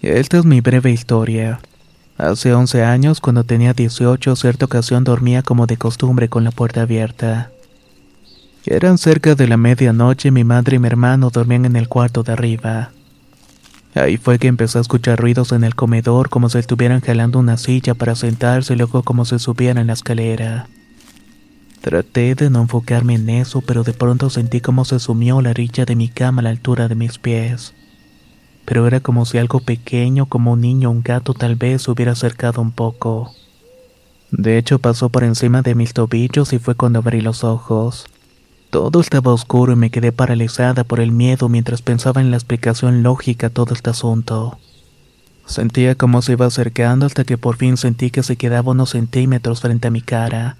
Esta 0.00 0.38
es 0.38 0.44
mi 0.44 0.60
breve 0.60 0.92
historia. 0.92 1.58
Hace 2.16 2.54
11 2.54 2.84
años, 2.84 3.20
cuando 3.20 3.42
tenía 3.42 3.74
18, 3.74 4.36
cierta 4.36 4.64
ocasión 4.64 5.02
dormía 5.02 5.42
como 5.42 5.66
de 5.66 5.76
costumbre 5.76 6.28
con 6.28 6.44
la 6.44 6.52
puerta 6.52 6.82
abierta. 6.82 7.50
Eran 8.64 8.98
cerca 8.98 9.34
de 9.34 9.48
la 9.48 9.56
medianoche 9.56 10.30
mi 10.30 10.44
madre 10.44 10.76
y 10.76 10.78
mi 10.78 10.86
hermano 10.86 11.30
dormían 11.30 11.64
en 11.64 11.76
el 11.76 11.88
cuarto 11.88 12.22
de 12.22 12.32
arriba. 12.32 12.92
Ahí 13.96 14.16
fue 14.16 14.38
que 14.38 14.46
empecé 14.46 14.78
a 14.78 14.82
escuchar 14.82 15.18
ruidos 15.18 15.50
en 15.50 15.64
el 15.64 15.74
comedor 15.74 16.28
como 16.28 16.48
si 16.48 16.58
estuvieran 16.58 17.00
jalando 17.00 17.40
una 17.40 17.56
silla 17.56 17.94
para 17.94 18.14
sentarse 18.14 18.74
y 18.74 18.76
luego 18.76 19.02
como 19.02 19.24
si 19.24 19.38
subieran 19.40 19.88
la 19.88 19.94
escalera. 19.94 20.68
Traté 21.80 22.34
de 22.34 22.50
no 22.50 22.62
enfocarme 22.62 23.14
en 23.14 23.28
eso, 23.28 23.60
pero 23.62 23.82
de 23.82 23.92
pronto 23.92 24.30
sentí 24.30 24.60
como 24.60 24.84
se 24.84 25.00
sumió 25.00 25.40
la 25.40 25.52
rilla 25.52 25.84
de 25.84 25.96
mi 25.96 26.08
cama 26.08 26.40
a 26.40 26.44
la 26.44 26.50
altura 26.50 26.86
de 26.86 26.94
mis 26.94 27.18
pies 27.18 27.74
pero 28.66 28.86
era 28.86 29.00
como 29.00 29.24
si 29.24 29.38
algo 29.38 29.60
pequeño 29.60 30.26
como 30.26 30.52
un 30.52 30.60
niño 30.60 30.90
o 30.90 30.92
un 30.92 31.02
gato 31.02 31.32
tal 31.32 31.54
vez 31.54 31.88
hubiera 31.88 32.12
acercado 32.12 32.60
un 32.60 32.72
poco. 32.72 33.32
De 34.32 34.58
hecho 34.58 34.80
pasó 34.80 35.08
por 35.08 35.22
encima 35.22 35.62
de 35.62 35.76
mis 35.76 35.94
tobillos 35.94 36.52
y 36.52 36.58
fue 36.58 36.74
cuando 36.74 36.98
abrí 36.98 37.20
los 37.20 37.44
ojos. 37.44 38.06
Todo 38.70 39.00
estaba 39.00 39.32
oscuro 39.32 39.72
y 39.72 39.76
me 39.76 39.90
quedé 39.90 40.12
paralizada 40.12 40.84
por 40.84 41.00
el 41.00 41.12
miedo 41.12 41.48
mientras 41.48 41.82
pensaba 41.82 42.20
en 42.20 42.30
la 42.30 42.36
explicación 42.36 43.02
lógica 43.02 43.46
a 43.46 43.50
todo 43.50 43.74
este 43.74 43.90
asunto. 43.90 44.58
Sentía 45.46 45.94
como 45.94 46.22
se 46.22 46.32
iba 46.32 46.46
acercando 46.46 47.06
hasta 47.06 47.24
que 47.24 47.38
por 47.38 47.56
fin 47.56 47.76
sentí 47.76 48.10
que 48.10 48.24
se 48.24 48.36
quedaba 48.36 48.72
unos 48.72 48.90
centímetros 48.90 49.60
frente 49.60 49.88
a 49.88 49.92
mi 49.92 50.02
cara. 50.02 50.56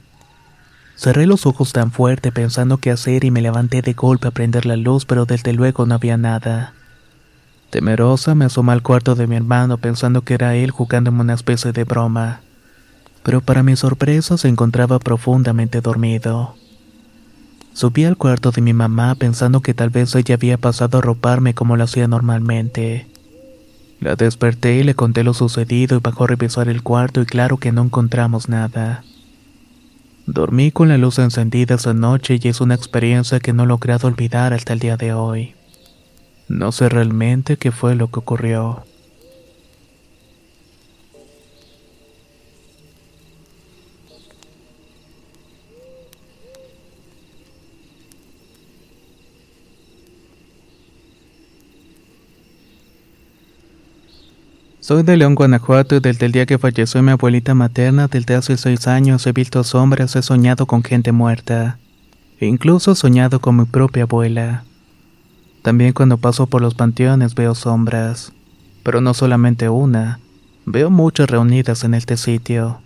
Cerré 0.97 1.27
los 1.27 1.45
ojos 1.45 1.73
tan 1.73 1.91
fuerte 1.91 2.33
pensando 2.33 2.79
qué 2.79 2.91
hacer 2.91 3.25
y 3.25 3.31
me 3.31 3.43
levanté 3.43 3.83
de 3.83 3.93
golpe 3.93 4.29
a 4.29 4.31
prender 4.31 4.65
la 4.65 4.77
luz, 4.77 5.05
pero 5.05 5.27
desde 5.27 5.53
luego 5.53 5.85
no 5.85 5.97
había 5.97 6.17
nada. 6.17 6.73
Temerosa 7.71 8.35
me 8.35 8.45
asomé 8.45 8.73
al 8.73 8.83
cuarto 8.83 9.17
de 9.17 9.27
mi 9.27 9.37
hermano 9.37 9.77
pensando 9.79 10.23
que 10.23 10.35
era 10.35 10.55
él 10.55 10.71
jugándome 10.71 11.21
una 11.21 11.35
especie 11.35 11.73
de 11.73 11.85
broma. 11.85 12.41
Pero 13.25 13.41
para 13.41 13.65
mi 13.65 13.75
sorpresa 13.75 14.39
se 14.39 14.49
encontraba 14.49 15.01
profundamente 15.01 15.81
dormido. 15.81 16.55
Subí 17.77 18.07
al 18.07 18.17
cuarto 18.17 18.53
de 18.53 18.63
mi 18.63 18.73
mamá 18.73 19.17
pensando 19.17 19.61
que 19.61 19.75
tal 19.75 19.91
vez 19.91 20.15
ella 20.15 20.37
había 20.37 20.57
pasado 20.57 20.97
a 20.97 21.03
roparme 21.03 21.53
como 21.53 21.77
lo 21.77 21.85
hacía 21.85 22.09
normalmente. 22.09 23.07
La 24.01 24.17
desperté 24.17 24.77
y 24.77 24.83
le 24.83 24.95
conté 24.95 25.23
lo 25.23 25.35
sucedido 25.35 25.99
y 25.99 26.01
bajó 26.01 26.25
a 26.25 26.29
revisar 26.29 26.71
el 26.71 26.83
cuarto 26.83 27.21
y 27.21 27.27
claro 27.27 27.59
que 27.59 27.73
no 27.73 27.83
encontramos 27.83 28.49
nada. 28.49 29.05
Dormí 30.25 30.71
con 30.71 30.89
la 30.89 30.97
luz 30.97 31.19
encendida 31.19 31.75
esa 31.75 31.93
noche 31.93 32.39
y 32.43 32.49
es 32.49 32.63
una 32.63 32.75
experiencia 32.75 33.41
que 33.41 33.53
no 33.53 33.65
he 33.65 33.67
logrado 33.67 34.09
olvidar 34.09 34.55
hasta 34.55 34.73
el 34.73 34.79
día 34.79 34.97
de 34.97 35.13
hoy. 35.13 35.55
No 36.49 36.73
sé 36.73 36.89
realmente 36.89 37.59
qué 37.59 37.73
fue 37.73 37.95
lo 37.95 38.11
que 38.11 38.21
ocurrió. 38.21 38.87
Soy 54.87 55.03
de 55.03 55.17
León, 55.17 55.35
Guanajuato 55.35 55.97
y 55.97 55.99
desde 55.99 56.27
el 56.27 56.31
día 56.31 56.47
que 56.47 56.59
falleció 56.59 57.03
mi 57.03 57.11
abuelita 57.11 57.55
materna, 57.57 58.07
desde 58.07 58.37
hace 58.37 58.57
seis 58.57 58.87
años 58.87 59.27
he 59.27 59.33
visto 59.33 59.65
sombras, 59.65 60.15
he 60.15 60.23
soñado 60.23 60.67
con 60.67 60.85
gente 60.85 61.11
muerta. 61.11 61.81
E 62.39 62.47
incluso 62.47 62.93
he 62.93 62.95
soñado 62.95 63.41
con 63.41 63.57
mi 63.57 63.65
propia 63.65 64.05
abuela. 64.05 64.63
También 65.63 65.93
cuando 65.93 66.19
paso 66.19 66.47
por 66.47 66.63
los 66.63 66.77
panteones 66.77 67.35
veo 67.35 67.57
sombras, 67.57 68.33
pero 68.85 69.01
no 69.01 69.13
solamente 69.13 69.69
una, 69.69 70.21
veo 70.67 70.89
muchas 70.89 71.29
reunidas 71.29 71.83
en 71.83 71.95
este 71.95 72.17
sitio. 72.17 72.79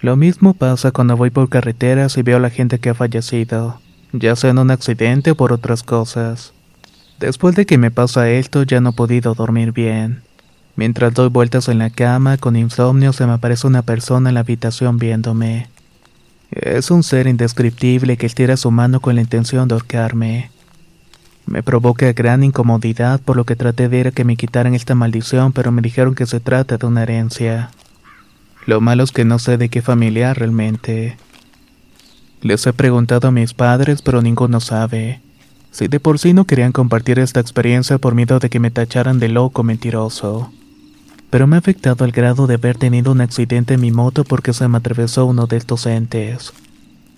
Lo 0.00 0.14
mismo 0.14 0.54
pasa 0.54 0.92
cuando 0.92 1.16
voy 1.16 1.30
por 1.30 1.48
carreteras 1.48 2.16
y 2.18 2.22
veo 2.22 2.36
a 2.36 2.40
la 2.40 2.50
gente 2.50 2.78
que 2.78 2.90
ha 2.90 2.94
fallecido, 2.94 3.80
ya 4.12 4.36
sea 4.36 4.50
en 4.50 4.58
un 4.58 4.70
accidente 4.70 5.32
o 5.32 5.34
por 5.34 5.52
otras 5.52 5.82
cosas. 5.82 6.54
Después 7.18 7.56
de 7.56 7.66
que 7.66 7.78
me 7.78 7.90
pasa 7.90 8.30
esto 8.30 8.62
ya 8.62 8.80
no 8.80 8.90
he 8.90 8.92
podido 8.92 9.34
dormir 9.34 9.72
bien. 9.72 10.22
Mientras 10.76 11.14
doy 11.14 11.28
vueltas 11.28 11.68
en 11.68 11.78
la 11.78 11.90
cama 11.90 12.36
con 12.36 12.56
insomnio 12.56 13.12
se 13.12 13.26
me 13.26 13.32
aparece 13.32 13.66
una 13.66 13.82
persona 13.82 14.30
en 14.30 14.34
la 14.34 14.40
habitación 14.40 14.98
viéndome. 14.98 15.68
Es 16.50 16.90
un 16.90 17.02
ser 17.02 17.26
indescriptible 17.26 18.16
que 18.16 18.26
estira 18.26 18.56
su 18.56 18.70
mano 18.70 19.00
con 19.00 19.14
la 19.14 19.20
intención 19.20 19.68
de 19.68 19.74
ahorcarme. 19.74 20.50
Me 21.46 21.62
provoca 21.62 22.12
gran 22.12 22.42
incomodidad 22.42 23.20
por 23.20 23.36
lo 23.36 23.44
que 23.44 23.56
traté 23.56 23.88
de 23.88 23.98
ir 23.98 24.08
a 24.08 24.12
que 24.12 24.24
me 24.24 24.36
quitaran 24.36 24.74
esta 24.74 24.94
maldición, 24.94 25.52
pero 25.52 25.72
me 25.72 25.82
dijeron 25.82 26.14
que 26.14 26.26
se 26.26 26.40
trata 26.40 26.76
de 26.76 26.86
una 26.86 27.02
herencia. 27.02 27.70
Lo 28.66 28.80
malo 28.80 29.04
es 29.04 29.12
que 29.12 29.24
no 29.24 29.38
sé 29.38 29.58
de 29.58 29.68
qué 29.68 29.82
familiar 29.82 30.38
realmente. 30.38 31.16
Les 32.40 32.66
he 32.66 32.72
preguntado 32.72 33.28
a 33.28 33.32
mis 33.32 33.52
padres, 33.52 34.00
pero 34.00 34.22
ninguno 34.22 34.60
sabe. 34.60 35.20
Si 35.70 35.88
de 35.88 36.00
por 36.00 36.18
sí 36.18 36.32
no 36.32 36.46
querían 36.46 36.72
compartir 36.72 37.18
esta 37.18 37.40
experiencia 37.40 37.98
por 37.98 38.14
miedo 38.14 38.38
de 38.38 38.48
que 38.48 38.60
me 38.60 38.70
tacharan 38.70 39.18
de 39.18 39.28
loco 39.28 39.62
mentiroso. 39.62 40.50
Pero 41.34 41.48
me 41.48 41.56
ha 41.56 41.58
afectado 41.58 42.04
al 42.04 42.12
grado 42.12 42.46
de 42.46 42.54
haber 42.54 42.78
tenido 42.78 43.10
un 43.10 43.20
accidente 43.20 43.74
en 43.74 43.80
mi 43.80 43.90
moto 43.90 44.22
porque 44.22 44.52
se 44.52 44.68
me 44.68 44.78
atravesó 44.78 45.26
uno 45.26 45.48
de 45.48 45.56
estos 45.56 45.84
entes. 45.84 46.52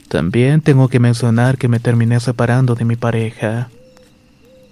También 0.09 0.63
tengo 0.63 0.89
que 0.89 0.99
mencionar 0.99 1.59
que 1.59 1.69
me 1.69 1.81
terminé 1.81 2.19
separando 2.19 2.75
de 2.75 2.87
mi 2.87 2.97
pareja. 2.97 3.69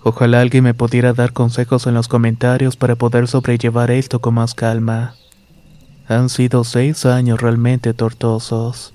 Ojalá 0.03 0.41
alguien 0.41 0.65
me 0.65 0.73
pudiera 0.73 1.13
dar 1.13 1.35
consejos 1.35 1.87
en 1.87 1.93
los 1.93 2.09
comentarios 2.09 2.77
para 2.77 2.97
poder 2.97 3.29
sobrellevar 3.29 3.91
esto 3.91 4.19
con 4.19 4.33
más 4.33 4.55
calma. 4.55 5.15
Han 6.09 6.31
sido 6.31 6.65
seis 6.65 7.05
años 7.05 7.39
realmente 7.39 7.93
tortuosos. 7.93 8.95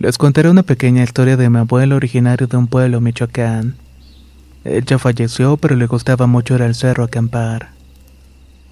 Les 0.00 0.16
contaré 0.16 0.48
una 0.48 0.62
pequeña 0.62 1.02
historia 1.02 1.36
de 1.36 1.50
mi 1.50 1.58
abuelo 1.58 1.94
originario 1.94 2.46
de 2.46 2.56
un 2.56 2.68
pueblo, 2.68 3.02
Michoacán. 3.02 3.74
Ella 4.64 4.98
falleció, 4.98 5.58
pero 5.58 5.76
le 5.76 5.86
gustaba 5.86 6.26
mucho 6.26 6.54
ir 6.54 6.62
al 6.62 6.74
cerro 6.74 7.02
a 7.02 7.06
acampar. 7.08 7.72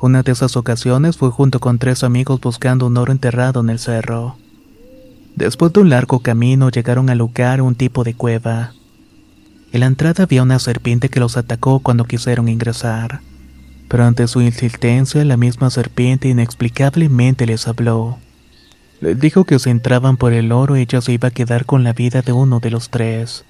Una 0.00 0.22
de 0.22 0.32
esas 0.32 0.56
ocasiones 0.56 1.18
fue 1.18 1.30
junto 1.30 1.60
con 1.60 1.78
tres 1.78 2.02
amigos 2.02 2.40
buscando 2.40 2.86
un 2.86 2.96
oro 2.96 3.12
enterrado 3.12 3.60
en 3.60 3.68
el 3.68 3.78
cerro. 3.78 4.38
Después 5.36 5.70
de 5.74 5.80
un 5.80 5.90
largo 5.90 6.20
camino 6.20 6.70
llegaron 6.70 7.10
al 7.10 7.18
lugar 7.18 7.60
un 7.60 7.74
tipo 7.74 8.04
de 8.04 8.14
cueva. 8.14 8.72
En 9.70 9.80
la 9.80 9.86
entrada 9.86 10.24
había 10.24 10.42
una 10.42 10.58
serpiente 10.58 11.10
que 11.10 11.20
los 11.20 11.36
atacó 11.36 11.80
cuando 11.80 12.06
quisieron 12.06 12.48
ingresar. 12.48 13.20
Pero 13.88 14.06
ante 14.06 14.28
su 14.28 14.40
insistencia, 14.40 15.22
la 15.26 15.36
misma 15.36 15.68
serpiente 15.68 16.28
inexplicablemente 16.28 17.44
les 17.44 17.68
habló. 17.68 18.16
Les 19.00 19.18
dijo 19.18 19.44
que 19.44 19.58
si 19.58 19.70
entraban 19.70 20.16
por 20.16 20.32
el 20.32 20.50
oro, 20.50 20.76
ella 20.76 21.00
se 21.00 21.12
iba 21.12 21.28
a 21.28 21.32
quedar 21.32 21.66
con 21.66 21.84
la 21.84 21.92
vida 21.92 22.22
de 22.22 22.32
uno 22.32 22.58
de 22.58 22.70
los 22.70 22.90
tres. 22.90 23.44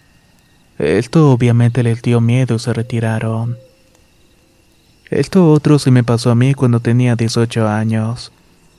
Esto 0.79 1.33
obviamente 1.33 1.83
les 1.83 2.03
dio 2.03 2.21
miedo 2.21 2.57
y 2.57 2.59
se 2.59 2.73
retiraron. 2.73 3.57
Esto 5.11 5.51
otro 5.51 5.79
se 5.79 5.91
me 5.91 6.05
pasó 6.05 6.31
a 6.31 6.35
mí 6.35 6.53
cuando 6.53 6.81
tenía 6.81 7.17
18 7.17 7.67
años. 7.67 8.31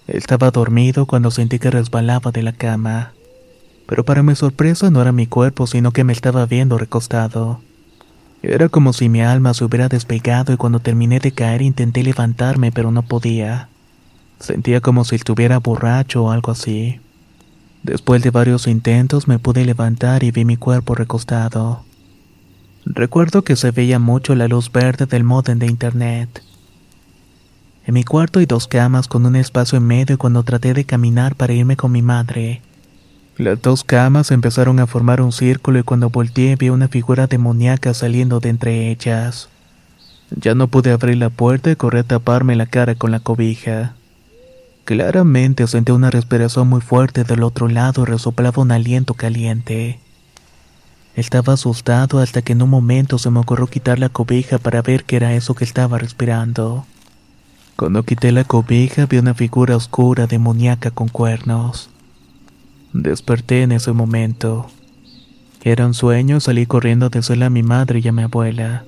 Estaba 0.07 0.51
dormido 0.51 1.07
cuando 1.07 1.31
sentí 1.31 1.57
que 1.57 1.71
resbalaba 1.71 2.31
de 2.31 2.43
la 2.43 2.53
cama. 2.53 3.13
Pero 3.87 4.05
para 4.05 4.21
mi 4.21 4.35
sorpresa 4.35 4.91
no 4.91 5.01
era 5.01 5.11
mi 5.11 5.25
cuerpo, 5.25 5.65
sino 5.65 5.91
que 5.91 6.03
me 6.03 6.13
estaba 6.13 6.45
viendo 6.45 6.77
recostado. 6.77 7.61
Era 8.43 8.69
como 8.69 8.93
si 8.93 9.09
mi 9.09 9.21
alma 9.21 9.55
se 9.55 9.65
hubiera 9.65 9.89
despegado 9.89 10.53
y 10.53 10.57
cuando 10.57 10.79
terminé 10.79 11.19
de 11.19 11.31
caer 11.31 11.63
intenté 11.63 12.03
levantarme 12.03 12.71
pero 12.71 12.91
no 12.91 13.01
podía. 13.01 13.69
Sentía 14.39 14.81
como 14.81 15.03
si 15.03 15.15
estuviera 15.15 15.59
borracho 15.59 16.23
o 16.23 16.31
algo 16.31 16.51
así. 16.51 16.99
Después 17.83 18.21
de 18.23 18.31
varios 18.31 18.67
intentos 18.67 19.27
me 19.27 19.39
pude 19.39 19.65
levantar 19.65 20.23
y 20.23 20.31
vi 20.31 20.45
mi 20.45 20.57
cuerpo 20.57 20.95
recostado. 20.95 21.83
Recuerdo 22.85 23.43
que 23.43 23.55
se 23.55 23.71
veía 23.71 23.99
mucho 23.99 24.35
la 24.35 24.47
luz 24.47 24.71
verde 24.71 25.05
del 25.05 25.23
modem 25.23 25.59
de 25.59 25.67
internet. 25.67 26.43
En 27.85 27.93
mi 27.93 28.03
cuarto 28.03 28.39
hay 28.39 28.45
dos 28.45 28.67
camas 28.67 29.07
con 29.07 29.25
un 29.25 29.35
espacio 29.35 29.77
en 29.77 29.87
medio 29.87 30.17
cuando 30.17 30.43
traté 30.43 30.73
de 30.73 30.85
caminar 30.85 31.35
para 31.35 31.53
irme 31.53 31.75
con 31.75 31.91
mi 31.91 32.01
madre. 32.01 32.61
Las 33.37 33.61
dos 33.61 33.83
camas 33.83 34.31
empezaron 34.31 34.79
a 34.79 34.87
formar 34.87 35.21
un 35.21 35.31
círculo 35.31 35.79
y 35.79 35.83
cuando 35.83 36.09
volteé 36.09 36.55
vi 36.55 36.69
una 36.69 36.87
figura 36.87 37.27
demoníaca 37.27 37.93
saliendo 37.93 38.39
de 38.39 38.49
entre 38.49 38.91
ellas. 38.91 39.49
Ya 40.35 40.55
no 40.55 40.67
pude 40.67 40.91
abrir 40.91 41.17
la 41.17 41.29
puerta 41.29 41.71
y 41.71 41.75
corrí 41.75 41.99
a 41.99 42.03
taparme 42.03 42.55
la 42.55 42.65
cara 42.65 42.95
con 42.95 43.11
la 43.11 43.21
cobija. 43.21 43.95
Claramente 44.89 45.67
sentí 45.67 45.91
una 45.91 46.09
respiración 46.09 46.67
muy 46.67 46.81
fuerte 46.81 47.23
del 47.23 47.43
otro 47.43 47.67
lado 47.67 48.01
y 48.01 48.05
resoplaba 48.05 48.63
un 48.63 48.71
aliento 48.71 49.13
caliente. 49.13 49.99
Estaba 51.15 51.53
asustado 51.53 52.17
hasta 52.17 52.41
que 52.41 52.53
en 52.53 52.63
un 52.63 52.71
momento 52.71 53.19
se 53.19 53.29
me 53.29 53.39
ocurrió 53.39 53.67
quitar 53.67 53.99
la 53.99 54.09
cobija 54.09 54.57
para 54.57 54.81
ver 54.81 55.03
qué 55.03 55.17
era 55.17 55.35
eso 55.35 55.53
que 55.53 55.63
estaba 55.63 55.99
respirando. 55.99 56.87
Cuando 57.75 58.01
quité 58.01 58.31
la 58.31 58.45
cobija 58.45 59.05
vi 59.05 59.19
una 59.19 59.35
figura 59.35 59.75
oscura 59.75 60.25
demoníaca 60.25 60.89
con 60.89 61.07
cuernos. 61.07 61.91
Desperté 62.91 63.61
en 63.61 63.73
ese 63.73 63.91
momento. 63.91 64.71
Era 65.63 65.85
un 65.85 65.93
sueño 65.93 66.37
y 66.37 66.41
salí 66.41 66.65
corriendo 66.65 67.05
a 67.05 67.09
decirle 67.09 67.45
a 67.45 67.51
mi 67.51 67.61
madre 67.61 67.99
y 68.03 68.07
a 68.07 68.11
mi 68.11 68.23
abuela. 68.23 68.85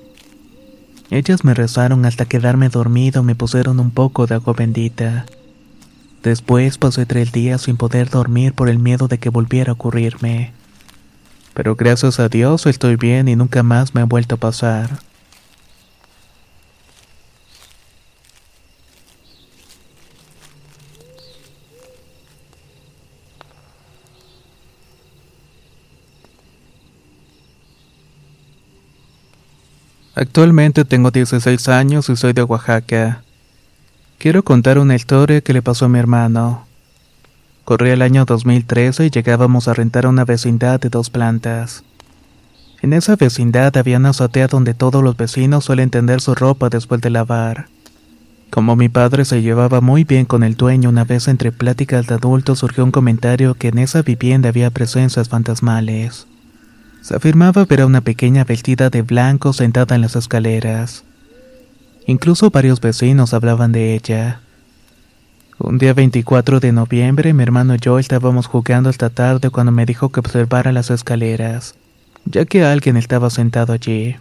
Ellas 1.11 1.43
me 1.43 1.53
rezaron 1.53 2.05
hasta 2.05 2.25
quedarme 2.25 2.69
dormido 2.69 3.21
y 3.21 3.25
me 3.25 3.35
pusieron 3.35 3.79
un 3.79 3.91
poco 3.91 4.25
de 4.25 4.33
agua 4.33 4.55
bendita. 4.57 5.27
Después 6.23 6.77
pasé 6.77 7.05
tres 7.05 7.31
días 7.31 7.61
sin 7.61 7.77
poder 7.77 8.09
dormir 8.09 8.53
por 8.53 8.69
el 8.69 8.79
miedo 8.79 9.07
de 9.07 9.17
que 9.17 9.29
volviera 9.29 9.71
a 9.71 9.73
ocurrirme 9.73 10.53
pero 11.53 11.75
gracias 11.75 12.19
a 12.19 12.29
Dios 12.29 12.65
estoy 12.65 12.95
bien 12.95 13.27
y 13.27 13.35
nunca 13.35 13.63
más 13.63 13.93
me 13.93 14.01
ha 14.01 14.05
vuelto 14.05 14.35
a 14.35 14.37
pasar. 14.37 14.99
Actualmente 30.13 30.85
tengo 30.85 31.09
16 31.09 31.67
años 31.69 32.09
y 32.09 32.15
soy 32.15 32.33
de 32.33 32.43
Oaxaca. 32.43 33.23
Quiero 34.21 34.43
contar 34.43 34.77
una 34.77 34.93
historia 34.93 35.41
que 35.41 35.51
le 35.51 35.63
pasó 35.63 35.85
a 35.85 35.89
mi 35.89 35.97
hermano. 35.97 36.67
Corría 37.65 37.93
el 37.93 38.03
año 38.03 38.23
2013 38.23 39.07
y 39.07 39.09
llegábamos 39.09 39.67
a 39.67 39.73
rentar 39.73 40.05
una 40.05 40.25
vecindad 40.25 40.79
de 40.79 40.89
dos 40.89 41.09
plantas. 41.09 41.83
En 42.83 42.93
esa 42.93 43.15
vecindad 43.15 43.75
había 43.77 43.97
una 43.97 44.09
azotea 44.09 44.47
donde 44.47 44.75
todos 44.75 45.03
los 45.03 45.17
vecinos 45.17 45.65
suelen 45.65 45.89
tender 45.89 46.21
su 46.21 46.35
ropa 46.35 46.69
después 46.69 47.01
de 47.01 47.09
lavar. 47.09 47.65
Como 48.51 48.75
mi 48.75 48.89
padre 48.89 49.25
se 49.25 49.41
llevaba 49.41 49.81
muy 49.81 50.03
bien 50.03 50.25
con 50.25 50.43
el 50.43 50.55
dueño, 50.55 50.89
una 50.89 51.03
vez 51.03 51.27
entre 51.27 51.51
pláticas 51.51 52.05
de 52.05 52.13
adultos 52.13 52.59
surgió 52.59 52.83
un 52.83 52.91
comentario 52.91 53.55
que 53.55 53.69
en 53.69 53.79
esa 53.79 54.03
vivienda 54.03 54.49
había 54.49 54.69
presencias 54.69 55.29
fantasmales. 55.29 56.27
Se 57.01 57.15
afirmaba 57.15 57.65
ver 57.65 57.81
a 57.81 57.87
una 57.87 58.01
pequeña 58.01 58.43
vestida 58.43 58.91
de 58.91 59.01
blanco 59.01 59.51
sentada 59.51 59.95
en 59.95 60.01
las 60.01 60.15
escaleras. 60.15 61.05
Incluso 62.11 62.49
varios 62.49 62.81
vecinos 62.81 63.33
hablaban 63.33 63.71
de 63.71 63.93
ella. 63.93 64.41
Un 65.57 65.77
día 65.77 65.93
24 65.93 66.59
de 66.59 66.73
noviembre, 66.73 67.33
mi 67.33 67.41
hermano 67.41 67.73
y 67.73 67.77
yo 67.79 67.99
estábamos 67.99 68.47
jugando 68.47 68.89
esta 68.89 69.09
tarde 69.09 69.49
cuando 69.49 69.71
me 69.71 69.85
dijo 69.85 70.09
que 70.09 70.19
observara 70.19 70.73
las 70.73 70.89
escaleras, 70.89 71.75
ya 72.25 72.43
que 72.43 72.65
alguien 72.65 72.97
estaba 72.97 73.29
sentado 73.29 73.71
allí. 73.71 74.17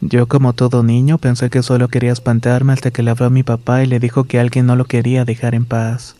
Yo, 0.00 0.28
como 0.28 0.54
todo 0.54 0.82
niño, 0.82 1.18
pensé 1.18 1.50
que 1.50 1.62
solo 1.62 1.88
quería 1.88 2.12
espantarme 2.12 2.72
hasta 2.72 2.90
que 2.90 3.02
le 3.02 3.10
habló 3.10 3.26
a 3.26 3.30
mi 3.30 3.42
papá 3.42 3.84
y 3.84 3.86
le 3.86 4.00
dijo 4.00 4.24
que 4.24 4.40
alguien 4.40 4.64
no 4.64 4.74
lo 4.74 4.86
quería 4.86 5.26
dejar 5.26 5.54
en 5.54 5.66
paz. 5.66 6.16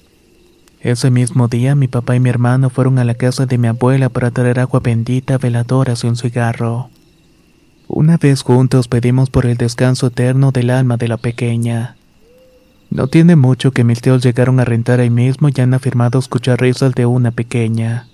Ese 0.83 1.11
mismo 1.11 1.49
día 1.49 1.77
mi 1.77 1.89
papá 1.89 2.15
y 2.15 2.21
mi 2.21 2.29
hermano 2.29 2.69
fueron 2.69 2.99
a 2.99 3.05
la 3.05 3.15
casa 3.15 3.47
de 3.47 3.57
mi 3.57 3.69
abuela 3.69 4.11
para 4.11 4.33
traer 4.33 4.61
agua 4.61 4.81
bendita, 4.81 5.39
veladoras 5.39 6.05
y 6.05 6.09
un 6.09 6.17
cigarro. 6.17 6.91
Una 7.89 8.17
vez 8.17 8.43
juntos 8.43 8.87
pedimos 8.87 9.31
por 9.31 9.47
el 9.47 9.57
descanso 9.57 10.07
eterno 10.07 10.53
del 10.53 10.71
alma 10.71 10.97
de 10.97 11.09
la 11.09 11.17
pequeña. 11.17 11.97
No 12.91 13.09
tiene 13.09 13.35
mucho 13.35 13.73
que 13.73 13.85
mis 13.85 14.01
tíos 14.01 14.23
llegaron 14.23 14.61
a 14.61 14.65
rentar 14.65 15.01
ahí 15.01 15.11
mismo 15.11 15.49
y 15.49 15.61
han 15.61 15.75
afirmado 15.75 16.19
escuchar 16.19 16.61
risas 16.61 16.95
de 16.95 17.07
una 17.07 17.33
pequeña, 17.33 18.07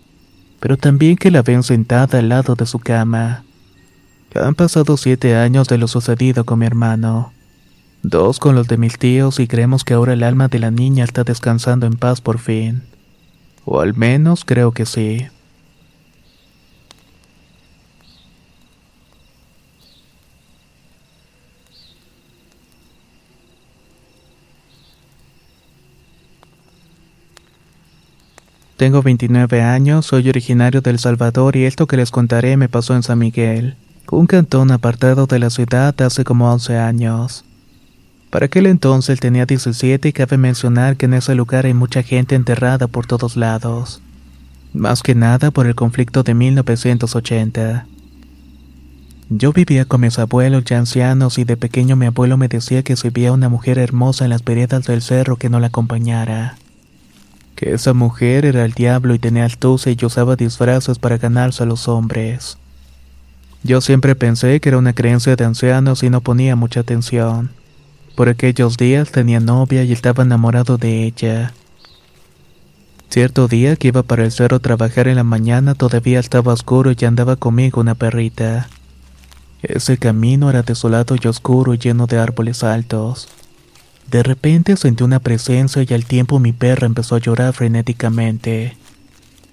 pero 0.60 0.76
también 0.76 1.16
que 1.16 1.30
la 1.30 1.42
ven 1.42 1.62
sentada 1.62 2.18
al 2.18 2.28
lado 2.28 2.54
de 2.54 2.66
su 2.66 2.78
cama. 2.78 3.44
Han 4.34 4.54
pasado 4.54 4.96
siete 4.96 5.36
años 5.36 5.68
de 5.68 5.78
lo 5.78 5.86
sucedido 5.86 6.44
con 6.44 6.58
mi 6.58 6.66
hermano 6.66 7.34
dos 8.04 8.38
con 8.38 8.54
los 8.54 8.68
de 8.68 8.76
mis 8.76 8.98
tíos 8.98 9.40
y 9.40 9.48
creemos 9.48 9.82
que 9.82 9.94
ahora 9.94 10.12
el 10.12 10.22
alma 10.22 10.48
de 10.48 10.58
la 10.58 10.70
niña 10.70 11.04
está 11.04 11.24
descansando 11.24 11.86
en 11.86 11.94
paz 11.94 12.20
por 12.20 12.38
fin. 12.38 12.82
O 13.64 13.80
al 13.80 13.94
menos 13.94 14.44
creo 14.44 14.72
que 14.72 14.84
sí. 14.84 15.26
Tengo 28.76 29.02
29 29.02 29.62
años, 29.62 30.06
soy 30.06 30.28
originario 30.28 30.80
de 30.80 30.90
El 30.90 30.98
Salvador 30.98 31.54
y 31.54 31.64
esto 31.64 31.86
que 31.86 31.96
les 31.96 32.10
contaré 32.10 32.56
me 32.56 32.68
pasó 32.68 32.96
en 32.96 33.04
San 33.04 33.20
Miguel, 33.20 33.76
un 34.10 34.26
cantón 34.26 34.72
apartado 34.72 35.26
de 35.26 35.38
la 35.38 35.50
ciudad 35.50 35.94
hace 36.02 36.24
como 36.24 36.52
11 36.52 36.76
años. 36.76 37.44
Para 38.30 38.46
aquel 38.46 38.66
entonces 38.66 39.20
tenía 39.20 39.46
17 39.46 40.08
y 40.08 40.12
cabe 40.12 40.38
mencionar 40.38 40.96
que 40.96 41.06
en 41.06 41.14
ese 41.14 41.36
lugar 41.36 41.66
hay 41.66 41.74
mucha 41.74 42.02
gente 42.02 42.34
enterrada 42.34 42.88
por 42.88 43.06
todos 43.06 43.36
lados. 43.36 44.02
Más 44.72 45.04
que 45.04 45.14
nada 45.14 45.52
por 45.52 45.68
el 45.68 45.76
conflicto 45.76 46.24
de 46.24 46.34
1980. 46.34 47.86
Yo 49.30 49.52
vivía 49.52 49.84
con 49.84 50.00
mis 50.00 50.18
abuelos 50.18 50.64
ya 50.64 50.78
ancianos 50.78 51.38
y 51.38 51.44
de 51.44 51.56
pequeño 51.56 51.94
mi 51.94 52.06
abuelo 52.06 52.36
me 52.36 52.48
decía 52.48 52.82
que 52.82 52.96
si 52.96 53.10
veía 53.10 53.30
una 53.30 53.48
mujer 53.48 53.78
hermosa 53.78 54.24
en 54.24 54.30
las 54.30 54.42
veredas 54.42 54.84
del 54.84 55.00
cerro 55.00 55.36
que 55.36 55.48
no 55.48 55.60
la 55.60 55.68
acompañara. 55.68 56.56
Esa 57.64 57.94
mujer 57.94 58.44
era 58.44 58.66
el 58.66 58.72
diablo 58.72 59.14
y 59.14 59.18
tenía 59.18 59.46
astucia 59.46 59.90
y 59.90 60.04
usaba 60.04 60.36
disfraces 60.36 60.98
para 60.98 61.16
ganarse 61.16 61.62
a 61.62 61.66
los 61.66 61.88
hombres. 61.88 62.58
Yo 63.62 63.80
siempre 63.80 64.14
pensé 64.14 64.60
que 64.60 64.68
era 64.68 64.76
una 64.76 64.92
creencia 64.92 65.34
de 65.34 65.46
ancianos 65.46 66.02
y 66.02 66.10
no 66.10 66.20
ponía 66.20 66.56
mucha 66.56 66.80
atención. 66.80 67.52
Por 68.16 68.28
aquellos 68.28 68.76
días 68.76 69.10
tenía 69.12 69.40
novia 69.40 69.82
y 69.82 69.92
estaba 69.92 70.24
enamorado 70.24 70.76
de 70.76 71.04
ella. 71.04 71.54
Cierto 73.08 73.48
día 73.48 73.76
que 73.76 73.88
iba 73.88 74.02
para 74.02 74.24
el 74.26 74.32
cerro 74.32 74.58
a 74.58 74.60
trabajar 74.60 75.08
en 75.08 75.16
la 75.16 75.24
mañana 75.24 75.74
todavía 75.74 76.20
estaba 76.20 76.52
oscuro 76.52 76.92
y 76.92 77.04
andaba 77.06 77.36
conmigo 77.36 77.80
una 77.80 77.94
perrita. 77.94 78.68
Ese 79.62 79.96
camino 79.96 80.50
era 80.50 80.60
desolado 80.60 81.16
y 81.18 81.26
oscuro 81.26 81.72
y 81.72 81.78
lleno 81.78 82.06
de 82.06 82.18
árboles 82.18 82.62
altos. 82.62 83.26
De 84.10 84.22
repente 84.22 84.76
sentí 84.76 85.02
una 85.02 85.20
presencia 85.20 85.84
y 85.88 85.94
al 85.94 86.04
tiempo 86.04 86.38
mi 86.38 86.52
perra 86.52 86.86
empezó 86.86 87.16
a 87.16 87.20
llorar 87.20 87.52
frenéticamente. 87.52 88.76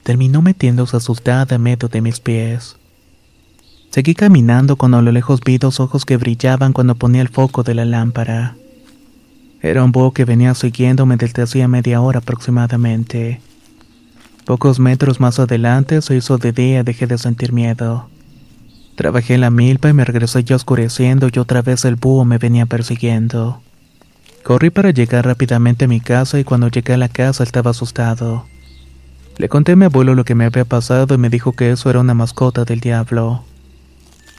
Terminó 0.03 0.41
metiéndose 0.41 0.97
asustada 0.97 1.55
en 1.55 1.63
medio 1.63 1.87
de 1.87 2.01
mis 2.01 2.19
pies. 2.19 2.75
Seguí 3.91 4.15
caminando 4.15 4.77
cuando 4.77 4.97
a 4.97 5.01
lo 5.01 5.11
lejos 5.11 5.41
vi 5.41 5.57
dos 5.57 5.79
ojos 5.79 6.05
que 6.05 6.17
brillaban 6.17 6.73
cuando 6.73 6.95
ponía 6.95 7.21
el 7.21 7.29
foco 7.29 7.63
de 7.63 7.75
la 7.75 7.85
lámpara. 7.85 8.55
Era 9.61 9.83
un 9.83 9.91
búho 9.91 10.11
que 10.11 10.25
venía 10.25 10.55
siguiéndome 10.55 11.17
desde 11.17 11.43
hacía 11.43 11.67
media 11.67 12.01
hora 12.01 12.19
aproximadamente. 12.19 13.41
Pocos 14.45 14.79
metros 14.79 15.19
más 15.19 15.39
adelante 15.39 16.01
se 16.01 16.15
hizo 16.15 16.37
de 16.37 16.51
día 16.51 16.83
dejé 16.83 17.05
de 17.05 17.17
sentir 17.17 17.53
miedo. 17.53 18.07
Trabajé 18.95 19.35
en 19.35 19.41
la 19.41 19.49
milpa 19.49 19.89
y 19.89 19.93
me 19.93 20.05
regresé 20.05 20.43
ya 20.43 20.55
oscureciendo 20.55 21.29
y 21.31 21.39
otra 21.39 21.61
vez 21.61 21.85
el 21.85 21.95
búho 21.95 22.25
me 22.25 22.37
venía 22.37 22.65
persiguiendo. 22.65 23.61
Corrí 24.43 24.69
para 24.69 24.91
llegar 24.91 25.25
rápidamente 25.25 25.85
a 25.85 25.87
mi 25.87 26.01
casa 26.01 26.39
y 26.39 26.43
cuando 26.43 26.67
llegué 26.67 26.93
a 26.93 26.97
la 26.97 27.09
casa 27.09 27.43
estaba 27.43 27.71
asustado. 27.71 28.45
Le 29.37 29.49
conté 29.49 29.73
a 29.73 29.75
mi 29.75 29.85
abuelo 29.85 30.15
lo 30.15 30.25
que 30.25 30.35
me 30.35 30.45
había 30.45 30.65
pasado 30.65 31.15
y 31.15 31.17
me 31.17 31.29
dijo 31.29 31.53
que 31.53 31.71
eso 31.71 31.89
era 31.89 31.99
una 31.99 32.13
mascota 32.13 32.65
del 32.65 32.79
diablo. 32.79 33.43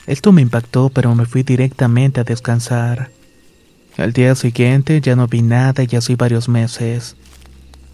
Esto 0.05 0.31
me 0.31 0.41
impactó, 0.41 0.89
pero 0.89 1.15
me 1.15 1.25
fui 1.25 1.43
directamente 1.43 2.19
a 2.19 2.23
descansar. 2.23 3.09
Al 3.97 4.11
día 4.11 4.35
siguiente 4.35 4.99
ya 5.01 5.15
no 5.15 5.27
vi 5.27 5.41
nada 5.41 5.83
y 5.89 5.95
así 5.95 6.15
varios 6.15 6.49
meses. 6.49 7.15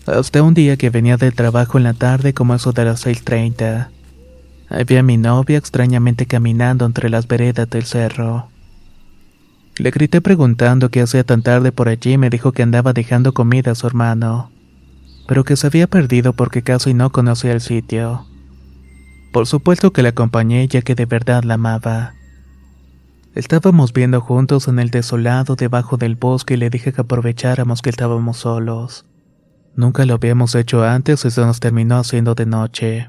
Hasta 0.05 0.41
un 0.41 0.53
día 0.53 0.77
que 0.77 0.89
venía 0.89 1.17
del 1.17 1.33
trabajo 1.33 1.77
en 1.77 1.83
la 1.83 1.93
tarde 1.93 2.33
como 2.33 2.55
eso 2.55 2.71
de 2.71 2.85
las 2.85 3.05
6.30. 3.05 3.89
Había 4.69 4.99
a 5.01 5.03
mi 5.03 5.17
novia 5.17 5.57
extrañamente 5.57 6.25
caminando 6.25 6.85
entre 6.85 7.09
las 7.09 7.27
veredas 7.27 7.69
del 7.69 7.85
cerro. 7.85 8.49
Le 9.79 9.91
grité 9.91 10.19
preguntando 10.19 10.91
qué 10.91 11.01
hacía 11.01 11.23
tan 11.23 11.41
tarde 11.41 11.71
por 11.71 11.87
allí 11.87 12.13
y 12.13 12.17
me 12.17 12.29
dijo 12.29 12.51
que 12.51 12.63
andaba 12.63 12.91
dejando 12.91 13.33
comida 13.33 13.71
a 13.71 13.75
su 13.75 13.87
hermano, 13.87 14.51
pero 15.25 15.45
que 15.45 15.55
se 15.55 15.67
había 15.67 15.87
perdido 15.87 16.33
porque 16.33 16.63
casi 16.63 16.93
no 16.93 17.13
conocía 17.13 17.53
el 17.53 17.61
sitio. 17.61 18.25
Por 19.31 19.47
supuesto 19.47 19.93
que 19.93 20.03
la 20.03 20.09
acompañé 20.09 20.67
ya 20.67 20.81
que 20.81 20.95
de 20.95 21.05
verdad 21.05 21.43
la 21.45 21.53
amaba. 21.53 22.13
Estábamos 23.35 23.93
viendo 23.93 24.19
juntos 24.19 24.67
en 24.67 24.79
el 24.79 24.89
desolado 24.89 25.55
debajo 25.55 25.95
del 25.95 26.17
bosque 26.17 26.55
y 26.55 26.57
le 26.57 26.69
dije 26.69 26.91
que 26.91 26.99
aprovecháramos 26.99 27.81
que 27.81 27.89
estábamos 27.89 28.35
solos. 28.35 29.05
Nunca 29.77 30.05
lo 30.05 30.15
habíamos 30.15 30.55
hecho 30.55 30.83
antes 30.83 31.23
y 31.23 31.31
se 31.31 31.39
nos 31.39 31.61
terminó 31.61 31.99
haciendo 31.99 32.35
de 32.35 32.45
noche. 32.45 33.07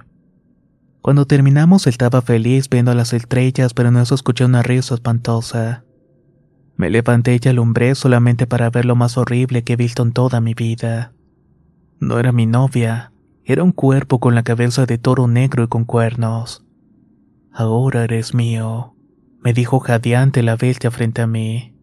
Cuando 1.03 1.27
terminamos 1.27 1.89
estaba 1.89 2.23
feliz 2.23 2.69
viendo 2.69 2.95
las 2.95 3.13
estrellas, 3.13 3.75
pero 3.75 3.89
en 3.89 3.97
eso 3.97 4.15
escuché 4.15 4.45
una 4.45 4.63
risa 4.63 4.95
espantosa. 4.95 5.83
Me 6.81 6.89
levanté 6.89 7.39
y 7.39 7.47
alumbré 7.47 7.95
solamente 7.95 8.47
para 8.47 8.71
ver 8.71 8.87
lo 8.87 8.97
más 8.97 9.19
horrible 9.19 9.65
que 9.65 9.75
he 9.75 9.77
visto 9.77 10.03
en 10.03 10.13
toda 10.13 10.41
mi 10.41 10.55
vida. 10.55 11.13
No 11.99 12.19
era 12.19 12.33
mi 12.33 12.47
novia, 12.47 13.13
era 13.45 13.63
un 13.63 13.73
cuerpo 13.73 14.19
con 14.19 14.35
la 14.35 14.45
cabeza 14.45 14.87
de 14.87 14.97
toro 14.97 15.29
negro 15.29 15.65
y 15.65 15.69
con 15.69 15.85
cuernos. 15.85 16.65
Ahora 17.53 18.05
eres 18.05 18.33
mío, 18.33 18.95
me 19.43 19.53
dijo 19.53 19.79
jadeante 19.79 20.43
la 20.43 20.57
bestia 20.57 20.91
frente 20.91 21.21
a 21.21 21.27
mí. 21.27 21.75